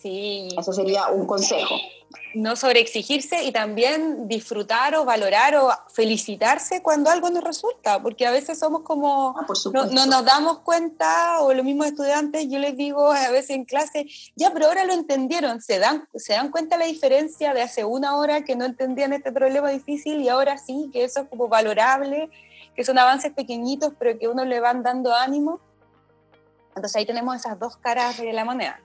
Sí. 0.00 0.48
Eso 0.58 0.72
sería 0.72 1.08
un 1.08 1.26
consejo. 1.26 1.74
No 2.34 2.54
sobreexigirse 2.54 3.44
y 3.44 3.52
también 3.52 4.28
disfrutar 4.28 4.94
o 4.94 5.04
valorar 5.04 5.56
o 5.56 5.70
felicitarse 5.92 6.82
cuando 6.82 7.10
algo 7.10 7.30
nos 7.30 7.42
resulta, 7.42 8.00
porque 8.02 8.26
a 8.26 8.30
veces 8.30 8.58
somos 8.58 8.82
como, 8.82 9.34
ah, 9.36 9.46
no, 9.72 9.86
no, 9.86 10.06
nos 10.06 10.24
damos 10.24 10.58
cuenta, 10.60 11.40
o 11.40 11.52
los 11.52 11.64
mismos 11.64 11.86
estudiantes, 11.88 12.46
yo 12.48 12.58
les 12.58 12.76
digo 12.76 13.10
a 13.10 13.30
veces 13.30 13.50
en 13.50 13.64
clase, 13.64 14.06
ya, 14.36 14.52
pero 14.52 14.66
ahora 14.66 14.84
lo 14.84 14.92
entendieron, 14.92 15.60
se 15.60 15.78
dan, 15.78 16.06
se 16.14 16.34
dan 16.34 16.50
cuenta 16.50 16.76
la 16.76 16.84
diferencia 16.84 17.54
de 17.54 17.62
hace 17.62 17.84
una 17.84 18.16
hora 18.16 18.44
que 18.44 18.54
no 18.54 18.66
entendían 18.66 19.12
este 19.12 19.32
problema 19.32 19.70
difícil 19.70 20.20
y 20.20 20.28
ahora 20.28 20.58
sí, 20.58 20.90
que 20.92 21.04
eso 21.04 21.20
es 21.20 21.28
como 21.28 21.48
valorable, 21.48 22.30
que 22.76 22.84
son 22.84 22.98
avances 22.98 23.32
pequeñitos, 23.32 23.94
pero 23.98 24.18
que 24.18 24.28
uno 24.28 24.44
le 24.44 24.60
van 24.60 24.82
dando 24.82 25.14
ánimo. 25.14 25.60
Entonces 26.76 26.96
ahí 26.96 27.06
tenemos 27.06 27.34
esas 27.34 27.58
dos 27.58 27.76
caras 27.78 28.18
de 28.18 28.32
la 28.32 28.44
moneda. 28.44 28.80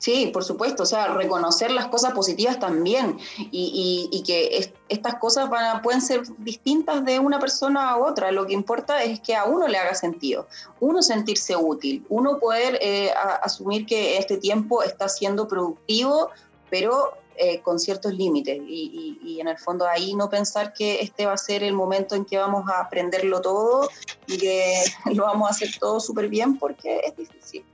Sí, 0.00 0.30
por 0.32 0.44
supuesto, 0.44 0.84
o 0.84 0.86
sea, 0.86 1.08
reconocer 1.08 1.70
las 1.70 1.88
cosas 1.88 2.14
positivas 2.14 2.58
también 2.58 3.18
y, 3.50 4.22
que 4.26 4.72
estas 4.88 5.16
cosas 5.16 5.50
van 5.50 5.82
pueden 5.82 6.00
ser 6.00 6.22
distintas 6.38 7.04
de 7.04 7.18
una 7.18 7.38
persona 7.38 7.90
a 7.90 7.98
otra. 7.98 8.32
Lo 8.32 8.46
que 8.46 8.54
importa 8.54 9.02
es 9.02 9.20
que 9.20 9.36
a 9.36 9.44
uno 9.44 9.68
le 9.68 9.76
haga 9.76 9.94
sentido, 9.94 10.46
uno 10.80 11.02
sentirse 11.02 11.54
útil, 11.54 12.06
uno 12.08 12.38
poder 12.38 12.78
eh, 12.80 13.12
asumir 13.42 13.84
que 13.84 14.16
este 14.16 14.38
tiempo 14.38 14.82
está 14.82 15.06
siendo 15.06 15.46
productivo, 15.46 16.30
pero 16.70 17.12
eh, 17.36 17.60
con 17.60 17.78
ciertos 17.78 18.12
límites 18.14 18.58
y, 18.66 19.18
y, 19.22 19.40
en 19.40 19.48
el 19.48 19.58
fondo 19.58 19.86
ahí 19.86 20.14
no 20.14 20.28
pensar 20.28 20.72
que 20.72 21.00
este 21.00 21.26
va 21.26 21.32
a 21.32 21.38
ser 21.38 21.62
el 21.62 21.72
momento 21.72 22.14
en 22.14 22.24
que 22.24 22.36
vamos 22.36 22.68
a 22.68 22.80
aprenderlo 22.80 23.40
todo 23.40 23.88
y 24.26 24.38
que 24.38 24.82
lo 25.14 25.24
vamos 25.24 25.48
a 25.48 25.50
hacer 25.52 25.70
todo 25.78 26.00
súper 26.00 26.28
bien 26.28 26.58
porque 26.58 27.00
es 27.04 27.16
difícil. 27.16 27.64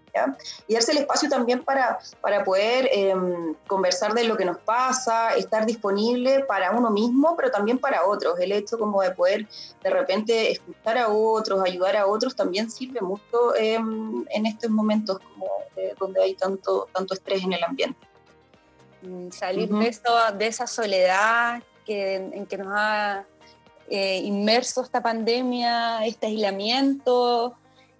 Y 0.66 0.74
darse 0.74 0.92
el 0.92 0.98
espacio 0.98 1.28
también 1.28 1.62
para, 1.62 1.98
para 2.20 2.44
poder 2.44 2.88
em, 2.92 3.54
conversar 3.66 4.14
de 4.14 4.24
lo 4.24 4.36
que 4.36 4.44
nos 4.44 4.58
pasa, 4.58 5.34
estar 5.34 5.66
disponible 5.66 6.44
para 6.44 6.72
uno 6.72 6.90
mismo, 6.90 7.36
pero 7.36 7.50
también 7.50 7.78
para 7.78 8.06
otros. 8.06 8.38
El 8.40 8.52
hecho 8.52 8.78
como 8.78 9.02
de 9.02 9.10
poder 9.10 9.46
de 9.82 9.90
repente 9.90 10.50
escuchar 10.50 10.98
a 10.98 11.08
otros, 11.08 11.62
ayudar 11.64 11.96
a 11.96 12.06
otros, 12.06 12.34
también 12.34 12.70
sirve 12.70 13.00
mucho 13.00 13.54
em, 13.56 14.24
en 14.30 14.46
estos 14.46 14.70
momentos 14.70 15.18
como, 15.18 15.46
eh, 15.76 15.94
donde 15.98 16.22
hay 16.22 16.34
tanto, 16.34 16.88
tanto 16.92 17.14
estrés 17.14 17.42
en 17.42 17.52
el 17.52 17.64
ambiente. 17.64 17.98
Mm, 19.06 19.30
salir 19.30 19.68
de, 19.68 19.88
eso, 19.88 20.10
de 20.36 20.46
esa 20.48 20.66
soledad 20.66 21.62
que, 21.84 22.16
en 22.16 22.46
que 22.46 22.58
nos 22.58 22.68
ha 22.70 23.24
eh, 23.88 24.20
inmerso 24.24 24.82
esta 24.82 25.00
pandemia, 25.00 26.04
este 26.04 26.26
aislamiento, 26.26 27.54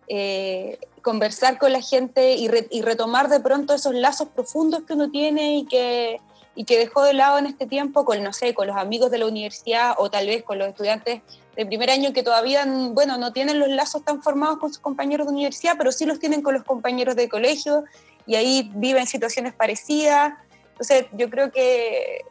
eh, 0.08 0.78
conversar 1.02 1.58
con 1.58 1.72
la 1.72 1.80
gente 1.80 2.34
y, 2.34 2.48
retomar 2.48 3.28
de 3.28 3.38
pronto 3.38 3.72
esos 3.72 3.94
lazos 3.94 4.28
profundos 4.28 4.82
que 4.82 4.94
uno 4.94 5.10
tiene 5.10 5.58
y 5.58 5.66
que, 5.66 6.20
y 6.56 6.64
que 6.64 6.78
dejó 6.78 7.04
de 7.04 7.12
lado 7.12 7.38
en 7.38 7.46
este 7.46 7.66
tiempo 7.66 8.04
con, 8.04 8.20
no 8.24 8.32
sé, 8.32 8.52
con 8.54 8.66
los 8.66 8.76
amigos 8.76 9.12
de 9.12 9.18
la 9.18 9.26
universidad 9.26 9.94
o 9.98 10.10
tal 10.10 10.26
vez 10.26 10.42
con 10.42 10.58
los 10.58 10.66
estudiantes 10.66 11.22
de 11.54 11.66
primer 11.66 11.90
año 11.90 12.12
que 12.12 12.24
todavía, 12.24 12.66
bueno, 12.90 13.16
no 13.16 13.32
tienen 13.32 13.60
los 13.60 13.68
lazos 13.68 14.04
tan 14.04 14.20
formados 14.22 14.58
con 14.58 14.70
sus 14.70 14.80
compañeros 14.80 15.28
de 15.28 15.32
universidad, 15.32 15.74
pero 15.78 15.92
sí 15.92 16.04
los 16.04 16.18
tienen 16.18 16.42
con 16.42 16.54
los 16.54 16.64
compañeros 16.64 17.14
de 17.14 17.28
colegio 17.28 17.84
y 18.26 18.34
ahí 18.34 18.72
viven 18.74 19.06
situaciones 19.06 19.54
parecidas. 19.54 20.34
Entonces, 20.78 21.06
yo 21.12 21.30
creo 21.30 21.50
que 21.50 22.24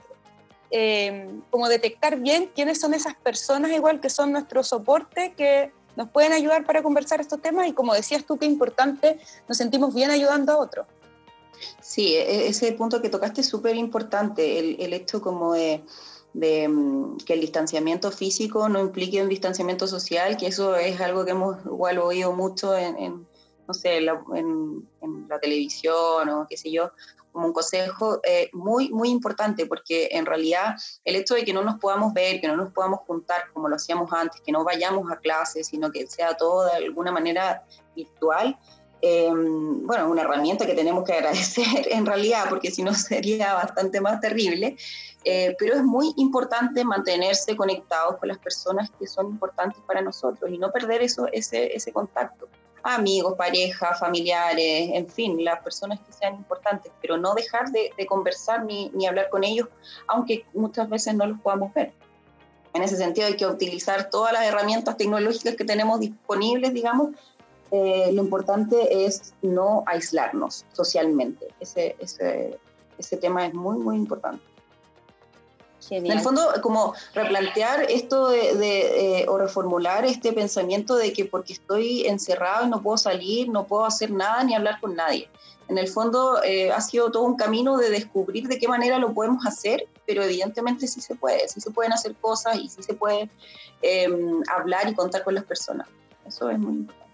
eh, 0.69 1.29
como 1.49 1.67
detectar 1.67 2.19
bien 2.19 2.51
quiénes 2.53 2.79
son 2.79 2.93
esas 2.93 3.15
personas, 3.15 3.71
igual 3.71 3.99
que 3.99 4.09
son 4.11 4.31
nuestro 4.31 4.63
soporte, 4.63 5.33
que 5.35 5.71
nos 5.95 6.09
pueden 6.09 6.31
ayudar 6.31 6.63
para 6.65 6.83
conversar 6.83 7.21
estos 7.21 7.41
temas 7.41 7.67
y 7.67 7.73
como 7.73 7.93
decías 7.93 8.23
tú, 8.25 8.37
qué 8.37 8.45
importante, 8.45 9.19
nos 9.47 9.57
sentimos 9.57 9.95
bien 9.95 10.11
ayudando 10.11 10.53
a 10.53 10.57
otros. 10.57 10.85
Sí, 11.81 12.13
e-, 12.15 12.47
ese 12.47 12.71
punto 12.73 13.01
que 13.01 13.09
tocaste 13.09 13.41
es 13.41 13.47
súper 13.47 13.75
importante, 13.75 14.59
el, 14.59 14.93
hecho 14.93 15.21
como 15.21 15.53
de, 15.53 15.81
mm, 16.33 17.17
que 17.25 17.33
el 17.33 17.41
distanciamiento 17.41 18.11
físico 18.11 18.69
no 18.69 18.79
implique 18.79 19.23
un 19.23 19.29
distanciamiento 19.29 19.87
social, 19.87 20.37
que 20.37 20.47
eso 20.47 20.75
es 20.75 20.99
algo 21.01 21.25
que 21.25 21.31
hemos 21.31 21.65
igual 21.65 21.97
oído 21.97 22.33
mucho 22.33 22.75
en, 22.75 23.25
no 23.67 23.73
sé, 23.73 23.97
en, 23.97 24.87
en, 25.01 25.27
la 25.27 25.39
televisión 25.39 26.29
o 26.29 26.45
qué 26.47 26.57
sé 26.57 26.71
yo, 26.71 26.91
como 27.35 27.47
un 27.47 27.53
consejo 27.53 28.21
eh, 28.23 28.49
muy, 28.53 28.89
muy 28.91 29.09
importante, 29.09 29.65
porque 29.65 30.07
en 30.11 30.25
realidad 30.25 30.75
el 31.03 31.17
hecho 31.17 31.35
de 31.35 31.43
que 31.43 31.51
no 31.51 31.63
nos 31.63 31.77
podamos 31.79 32.13
ver, 32.13 32.39
que 32.39 32.47
no 32.47 32.55
nos 32.55 32.71
podamos 32.71 33.01
juntar 33.01 33.51
como 33.53 33.67
lo 33.67 33.75
hacíamos 33.75 34.09
antes, 34.13 34.39
que 34.39 34.53
no 34.53 34.63
vayamos 34.63 35.11
a 35.11 35.17
clases, 35.17 35.67
sino 35.67 35.91
que 35.91 36.07
sea 36.07 36.37
todo 36.37 36.65
de 36.65 36.85
alguna 36.85 37.11
manera 37.11 37.65
virtual, 37.93 38.57
eh, 39.01 39.29
bueno, 39.29 40.09
una 40.09 40.21
herramienta 40.21 40.65
que 40.65 40.75
tenemos 40.75 41.03
que 41.03 41.11
agradecer 41.17 41.89
en 41.91 42.05
realidad, 42.05 42.45
porque 42.49 42.71
si 42.71 42.83
no 42.83 42.93
sería 42.93 43.53
bastante 43.53 43.99
más 43.99 44.21
terrible, 44.21 44.77
eh, 45.25 45.57
pero 45.59 45.75
es 45.75 45.83
muy 45.83 46.13
importante 46.15 46.85
mantenerse 46.85 47.57
conectados 47.57 48.15
con 48.17 48.29
las 48.29 48.37
personas 48.37 48.89
que 48.97 49.07
son 49.07 49.27
importantes 49.27 49.81
para 49.85 50.01
nosotros 50.01 50.49
y 50.49 50.57
no 50.57 50.71
perder 50.71 51.01
eso, 51.01 51.27
ese, 51.33 51.75
ese 51.75 51.91
contacto 51.91 52.47
amigos, 52.85 53.33
parejas, 53.35 53.99
familiares, 53.99 54.91
en 54.93 55.09
fin, 55.09 55.43
las 55.43 55.61
personas 55.61 55.99
que 55.99 56.13
sean 56.13 56.35
importantes, 56.35 56.91
pero 57.01 57.17
no 57.17 57.33
dejar 57.33 57.71
de, 57.71 57.91
conversar 58.07 58.63
ni, 58.63 58.89
ni, 58.93 59.07
hablar 59.07 59.29
con 59.29 59.43
ellos, 59.43 59.67
aunque 60.07 60.45
muchas 60.53 60.87
veces 60.87 61.15
no 61.15 61.25
los 61.25 61.39
podamos 61.41 61.73
ver. 61.73 61.91
En 62.73 62.83
ese 62.83 62.95
sentido 62.95 63.27
hay 63.27 63.35
que 63.35 63.47
utilizar 63.47 64.09
todas 64.09 64.33
las 64.33 64.45
herramientas 64.45 64.97
tecnológicas 64.97 65.55
que 65.55 65.65
tenemos 65.65 65.99
disponibles, 65.99 66.73
digamos. 66.73 67.09
Eh, 67.71 68.11
lo 68.13 68.21
importante 68.21 69.05
es 69.05 69.33
no 69.41 69.83
aislarnos 69.87 70.65
socialmente. 70.73 71.47
Ese, 71.59 71.95
ese, 71.99 72.59
ese 72.97 73.17
tema 73.17 73.47
es 73.47 73.53
muy, 73.53 73.77
muy 73.77 73.95
importante. 73.95 74.43
En 75.89 76.11
el 76.11 76.19
fondo, 76.19 76.41
como 76.61 76.93
replantear 77.13 77.83
esto 77.89 78.29
de, 78.29 79.21
eh, 79.21 79.25
o 79.27 79.37
reformular 79.37 80.05
este 80.05 80.33
pensamiento 80.33 80.95
de 80.95 81.13
que 81.13 81.25
porque 81.25 81.53
estoy 81.53 82.07
encerrado 82.07 82.65
y 82.65 82.69
no 82.69 82.81
puedo 82.81 82.97
salir, 82.97 83.49
no 83.49 83.65
puedo 83.65 83.85
hacer 83.85 84.11
nada 84.11 84.43
ni 84.43 84.55
hablar 84.55 84.79
con 84.79 84.95
nadie. 84.95 85.29
En 85.67 85.77
el 85.77 85.87
fondo 85.87 86.43
eh, 86.43 86.71
ha 86.71 86.81
sido 86.81 87.11
todo 87.11 87.23
un 87.23 87.35
camino 87.35 87.77
de 87.77 87.89
descubrir 87.89 88.47
de 88.47 88.59
qué 88.59 88.67
manera 88.67 88.99
lo 88.99 89.13
podemos 89.13 89.45
hacer, 89.45 89.87
pero 90.05 90.23
evidentemente 90.23 90.87
sí 90.87 91.01
se 91.01 91.15
puede, 91.15 91.47
sí 91.47 91.59
se 91.59 91.71
pueden 91.71 91.93
hacer 91.93 92.15
cosas 92.15 92.57
y 92.57 92.69
sí 92.69 92.83
se 92.83 92.93
puede 92.93 93.29
em, 93.81 94.41
hablar 94.55 94.87
y 94.87 94.93
contar 94.93 95.23
con 95.23 95.33
las 95.33 95.43
personas. 95.43 95.87
Eso 96.25 96.49
es 96.49 96.59
muy 96.59 96.73
importante. 96.73 97.05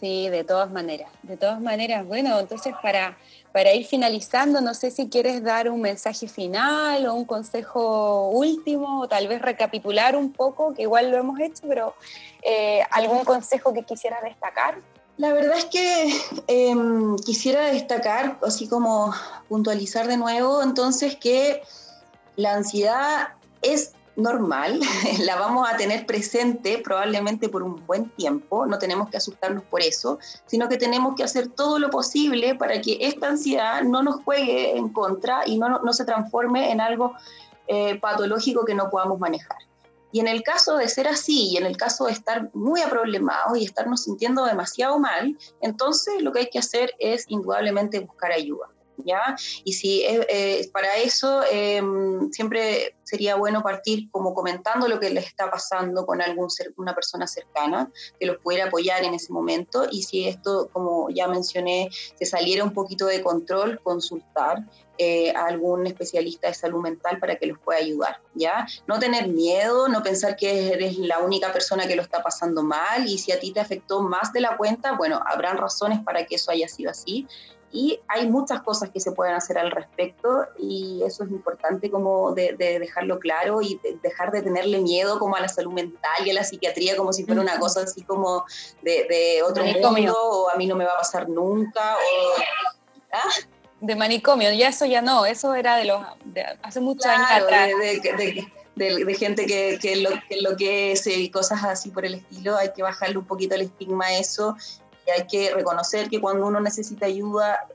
Sí, 0.00 0.30
de 0.30 0.44
todas 0.44 0.70
maneras, 0.70 1.10
de 1.22 1.36
todas 1.36 1.60
maneras. 1.60 2.06
Bueno, 2.06 2.40
entonces 2.40 2.74
para 2.82 3.18
para 3.52 3.74
ir 3.74 3.84
finalizando, 3.86 4.60
no 4.60 4.74
sé 4.74 4.90
si 4.90 5.08
quieres 5.08 5.42
dar 5.42 5.68
un 5.70 5.80
mensaje 5.80 6.28
final 6.28 7.06
o 7.06 7.14
un 7.14 7.24
consejo 7.24 8.28
último, 8.28 9.00
o 9.00 9.08
tal 9.08 9.26
vez 9.26 9.42
recapitular 9.42 10.16
un 10.16 10.32
poco, 10.32 10.72
que 10.74 10.82
igual 10.82 11.10
lo 11.10 11.16
hemos 11.16 11.40
hecho, 11.40 11.62
pero 11.68 11.94
eh, 12.42 12.80
algún 12.90 13.24
consejo 13.24 13.72
que 13.72 13.82
quisieras 13.82 14.22
destacar. 14.22 14.78
La 15.16 15.32
verdad 15.32 15.58
es 15.58 15.66
que 15.66 16.14
em, 16.46 17.16
quisiera 17.16 17.66
destacar, 17.66 18.38
así 18.42 18.68
como 18.68 19.12
puntualizar 19.48 20.06
de 20.06 20.16
nuevo, 20.16 20.62
entonces 20.62 21.16
que 21.16 21.62
la 22.36 22.54
ansiedad 22.54 23.34
es 23.60 23.92
normal, 24.22 24.80
la 25.20 25.36
vamos 25.36 25.68
a 25.68 25.76
tener 25.76 26.06
presente 26.06 26.78
probablemente 26.78 27.48
por 27.48 27.62
un 27.62 27.84
buen 27.86 28.10
tiempo, 28.10 28.66
no 28.66 28.78
tenemos 28.78 29.08
que 29.10 29.16
asustarnos 29.16 29.64
por 29.64 29.82
eso, 29.82 30.18
sino 30.46 30.68
que 30.68 30.76
tenemos 30.76 31.14
que 31.16 31.24
hacer 31.24 31.48
todo 31.48 31.78
lo 31.78 31.90
posible 31.90 32.54
para 32.54 32.80
que 32.80 32.98
esta 33.00 33.28
ansiedad 33.28 33.82
no 33.82 34.02
nos 34.02 34.22
juegue 34.22 34.76
en 34.76 34.88
contra 34.90 35.42
y 35.46 35.58
no, 35.58 35.80
no 35.80 35.92
se 35.92 36.04
transforme 36.04 36.70
en 36.70 36.80
algo 36.80 37.14
eh, 37.66 37.98
patológico 38.00 38.64
que 38.64 38.74
no 38.74 38.90
podamos 38.90 39.18
manejar. 39.18 39.58
Y 40.12 40.18
en 40.18 40.26
el 40.26 40.42
caso 40.42 40.76
de 40.76 40.88
ser 40.88 41.06
así, 41.06 41.50
y 41.50 41.56
en 41.56 41.66
el 41.66 41.76
caso 41.76 42.06
de 42.06 42.12
estar 42.12 42.50
muy 42.52 42.80
aproblemados 42.80 43.56
y 43.56 43.64
estarnos 43.64 44.02
sintiendo 44.04 44.44
demasiado 44.44 44.98
mal, 44.98 45.38
entonces 45.60 46.20
lo 46.20 46.32
que 46.32 46.40
hay 46.40 46.50
que 46.50 46.58
hacer 46.58 46.92
es 46.98 47.26
indudablemente 47.28 48.00
buscar 48.00 48.32
ayuda 48.32 48.66
Y 49.64 49.72
si 49.72 50.04
es, 50.04 50.26
eh, 50.28 50.70
para 50.72 50.96
eso 50.96 51.42
em, 51.50 52.30
siempre 52.32 52.94
sería 53.02 53.34
bueno 53.34 53.62
partir 53.62 54.08
como 54.10 54.34
comentando 54.34 54.86
lo 54.86 55.00
que 55.00 55.10
les 55.10 55.26
está 55.26 55.50
pasando 55.50 56.06
con 56.06 56.22
algún 56.22 56.48
una 56.76 56.94
persona 56.94 57.26
cercana 57.26 57.90
que 58.18 58.26
los 58.26 58.38
pudiera 58.38 58.66
apoyar 58.66 59.02
en 59.02 59.14
ese 59.14 59.32
momento. 59.32 59.86
Y 59.90 60.04
si 60.04 60.28
esto, 60.28 60.68
como 60.72 61.10
ya 61.10 61.26
mencioné, 61.26 61.90
se 62.14 62.24
saliera 62.24 62.62
un 62.62 62.72
poquito 62.72 63.06
de 63.06 63.22
control, 63.22 63.80
consultar 63.82 64.64
eh, 65.02 65.32
a 65.34 65.46
algún 65.46 65.86
especialista 65.86 66.48
de 66.48 66.52
salud 66.52 66.82
mental 66.82 67.18
para 67.18 67.36
que 67.36 67.46
los 67.46 67.58
pueda 67.58 67.78
ayudar, 67.78 68.20
¿ya? 68.34 68.66
No 68.86 68.98
tener 68.98 69.28
miedo, 69.28 69.88
no 69.88 70.02
pensar 70.02 70.36
que 70.36 70.74
eres 70.74 70.98
la 70.98 71.20
única 71.20 71.54
persona 71.54 71.88
que 71.88 71.96
lo 71.96 72.02
está 72.02 72.22
pasando 72.22 72.62
mal. 72.62 73.08
Y 73.08 73.16
si 73.16 73.32
a 73.32 73.40
ti 73.40 73.50
te 73.50 73.60
afectó 73.60 74.02
más 74.02 74.34
de 74.34 74.42
la 74.42 74.58
cuenta, 74.58 74.92
bueno, 74.92 75.18
habrán 75.24 75.56
razones 75.56 76.00
para 76.04 76.26
que 76.26 76.34
eso 76.34 76.50
haya 76.50 76.68
sido 76.68 76.90
así, 76.90 77.26
y 77.72 78.00
hay 78.08 78.28
muchas 78.28 78.62
cosas 78.62 78.90
que 78.90 78.98
se 78.98 79.12
pueden 79.12 79.34
hacer 79.34 79.56
al 79.56 79.70
respecto 79.70 80.46
y 80.58 81.02
eso 81.04 81.24
es 81.24 81.30
importante 81.30 81.90
como 81.90 82.32
de, 82.32 82.54
dejarlo 82.58 83.20
claro 83.20 83.62
y 83.62 83.80
dejar 84.02 84.32
de 84.32 84.42
tenerle 84.42 84.80
miedo 84.80 85.18
como 85.18 85.36
a 85.36 85.40
la 85.40 85.48
salud 85.48 85.72
mental 85.72 86.26
y 86.26 86.30
a 86.30 86.34
la 86.34 86.44
psiquiatría 86.44 86.96
como 86.96 87.12
si 87.12 87.24
fuera 87.24 87.40
una 87.40 87.58
cosa 87.60 87.82
así 87.82 88.02
como 88.02 88.44
de, 88.82 89.40
otro 89.44 89.64
mundo 89.64 90.14
o 90.16 90.50
a 90.50 90.56
mí 90.56 90.66
no 90.66 90.74
me 90.74 90.84
va 90.84 90.94
a 90.94 90.98
pasar 90.98 91.28
nunca 91.28 91.96
o... 91.96 92.42
¿ah? 93.12 93.28
De 93.80 93.94
manicomio, 93.96 94.52
ya 94.52 94.68
eso 94.68 94.84
ya 94.84 95.00
no, 95.00 95.24
eso 95.24 95.54
era 95.54 95.76
de 95.76 95.86
los 95.86 96.02
hace 96.62 96.80
muchos 96.80 97.06
años 97.06 97.28
atrás. 97.30 97.70
De, 98.76 99.14
gente 99.14 99.46
que, 99.46 99.78
que, 99.80 99.96
lo, 99.96 100.10
que 100.28 100.40
lo 100.40 100.56
que 100.56 100.92
es 100.92 101.06
y 101.06 101.30
cosas 101.30 101.64
así 101.64 101.90
por 101.90 102.04
el 102.04 102.14
estilo, 102.14 102.56
hay 102.56 102.72
que 102.72 102.82
bajarle 102.82 103.18
un 103.18 103.26
poquito 103.26 103.54
el 103.54 103.62
estigma 103.62 104.06
a 104.06 104.18
eso 104.18 104.56
hay 105.10 105.26
que 105.26 105.52
reconocer 105.54 106.08
que 106.08 106.20
cuando 106.20 106.46
uno 106.46 106.60
necesita 106.60 107.06
ayuda 107.06 107.66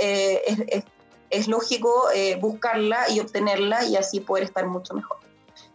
eh, 0.00 0.84
es, 1.30 1.48
lógico 1.48 2.10
eh, 2.14 2.36
buscarla 2.36 3.10
y 3.10 3.20
obtenerla 3.20 3.84
y 3.84 3.96
así 3.96 4.20
poder 4.20 4.44
estar 4.44 4.66
mucho 4.66 4.94
mejor. 4.94 5.18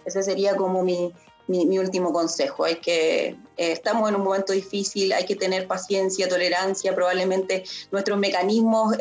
Ese 0.06 0.24
sería 0.24 0.56
como 0.56 0.84
mi, 0.84 1.14
mi, 1.48 1.78
último 1.78 2.14
consejo. 2.14 2.64
Hay 2.64 2.78
que, 2.78 3.28
eh, 3.58 3.72
estamos 3.72 4.10
en 4.10 4.16
un 4.16 4.24
momento 4.24 4.54
difícil, 4.54 5.12
hay 5.12 5.26
que 5.26 5.36
tener 5.36 5.68
paciencia, 5.68 6.30
tolerancia, 6.30 6.96
probablemente 6.96 7.64
nuestros 7.92 8.18
mecanismos 8.18 8.96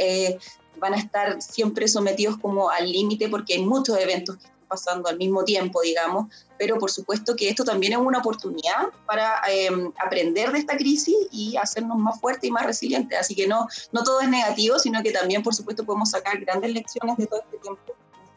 van 0.79 0.95
a 0.95 0.99
estar 0.99 1.41
siempre 1.43 1.89
sometidos 1.89 2.39
como 2.39 2.71
al 2.71 2.91
límite 2.91 3.29
porque 3.29 3.55
hay 3.55 3.65
muchos 3.65 3.99
eventos 3.99 4.37
que 4.37 4.47
pasando 4.69 5.09
al 5.09 5.17
mismo 5.17 5.45
tiempo, 5.45 5.81
digamos, 5.81 6.27
pero 6.59 6.79
por 6.79 6.91
supuesto 6.91 7.35
que 7.35 7.49
esto 7.49 7.65
también 7.65 7.95
es 7.95 7.99
una 7.99 8.19
oportunidad 8.19 8.89
para 9.07 9.41
em, 9.49 9.93
aprender 9.99 10.53
de 10.53 10.59
esta 10.59 10.77
crisis 10.77 11.17
y 11.33 11.57
hacernos 11.57 11.99
más 11.99 12.21
fuertes 12.21 12.49
y 12.49 12.53
más 12.53 12.67
resilientes. 12.67 13.19
Así 13.19 13.35
que 13.35 13.47
no, 13.47 13.67
no 13.93 14.03
todo 14.05 14.21
es 14.21 14.29
negativo, 14.29 14.79
sino 14.79 15.03
que 15.03 15.11
también, 15.11 15.43
por 15.43 15.55
supuesto, 15.55 15.85
podemos 15.85 16.11
sacar 16.11 16.39
grandes 16.39 16.73
lecciones 16.73 17.17
de 17.17 17.27
todo 17.27 17.41
este 17.41 17.59
tiempo. 17.59 17.95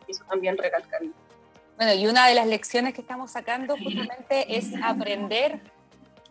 Eso 0.08 0.24
también 0.30 0.58
recalcarlo. 0.58 1.12
Bueno, 1.78 1.94
y 1.94 2.08
una 2.08 2.28
de 2.28 2.36
las 2.36 2.48
lecciones 2.48 2.94
que 2.94 3.02
estamos 3.02 3.32
sacando 3.32 3.76
justamente 3.76 4.56
es 4.58 4.68
aprender 4.84 5.62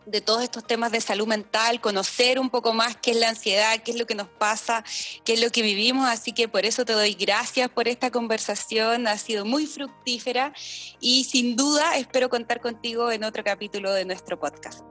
de 0.05 0.21
todos 0.21 0.43
estos 0.43 0.65
temas 0.65 0.91
de 0.91 1.01
salud 1.01 1.27
mental, 1.27 1.79
conocer 1.81 2.39
un 2.39 2.49
poco 2.49 2.73
más 2.73 2.97
qué 2.97 3.11
es 3.11 3.17
la 3.17 3.29
ansiedad, 3.29 3.81
qué 3.83 3.91
es 3.91 3.97
lo 3.97 4.05
que 4.05 4.15
nos 4.15 4.27
pasa, 4.27 4.83
qué 5.23 5.33
es 5.33 5.41
lo 5.41 5.49
que 5.49 5.61
vivimos. 5.61 6.07
Así 6.07 6.33
que 6.33 6.47
por 6.47 6.65
eso 6.65 6.85
te 6.85 6.93
doy 6.93 7.13
gracias 7.13 7.69
por 7.69 7.87
esta 7.87 8.11
conversación, 8.11 9.07
ha 9.07 9.17
sido 9.17 9.45
muy 9.45 9.65
fructífera 9.65 10.53
y 10.99 11.25
sin 11.25 11.55
duda 11.55 11.97
espero 11.97 12.29
contar 12.29 12.61
contigo 12.61 13.11
en 13.11 13.23
otro 13.23 13.43
capítulo 13.43 13.93
de 13.93 14.05
nuestro 14.05 14.39
podcast. 14.39 14.81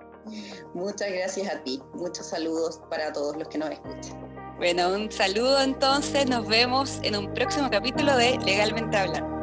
Muchas 0.75 1.11
gracias 1.11 1.49
a 1.49 1.63
ti, 1.63 1.81
muchos 1.95 2.27
saludos 2.27 2.81
para 2.91 3.13
todos 3.13 3.37
los 3.37 3.49
que 3.49 3.59
nos 3.59 3.71
escuchan. 3.71 4.57
Bueno, 4.59 4.91
un 4.91 5.11
saludo 5.11 5.61
entonces, 5.63 6.27
nos 6.27 6.47
vemos 6.47 6.99
en 7.03 7.17
un 7.17 7.33
próximo 7.33 7.71
capítulo 7.71 8.15
de 8.17 8.39
Legalmente 8.45 8.97
Hablando. 8.97 9.39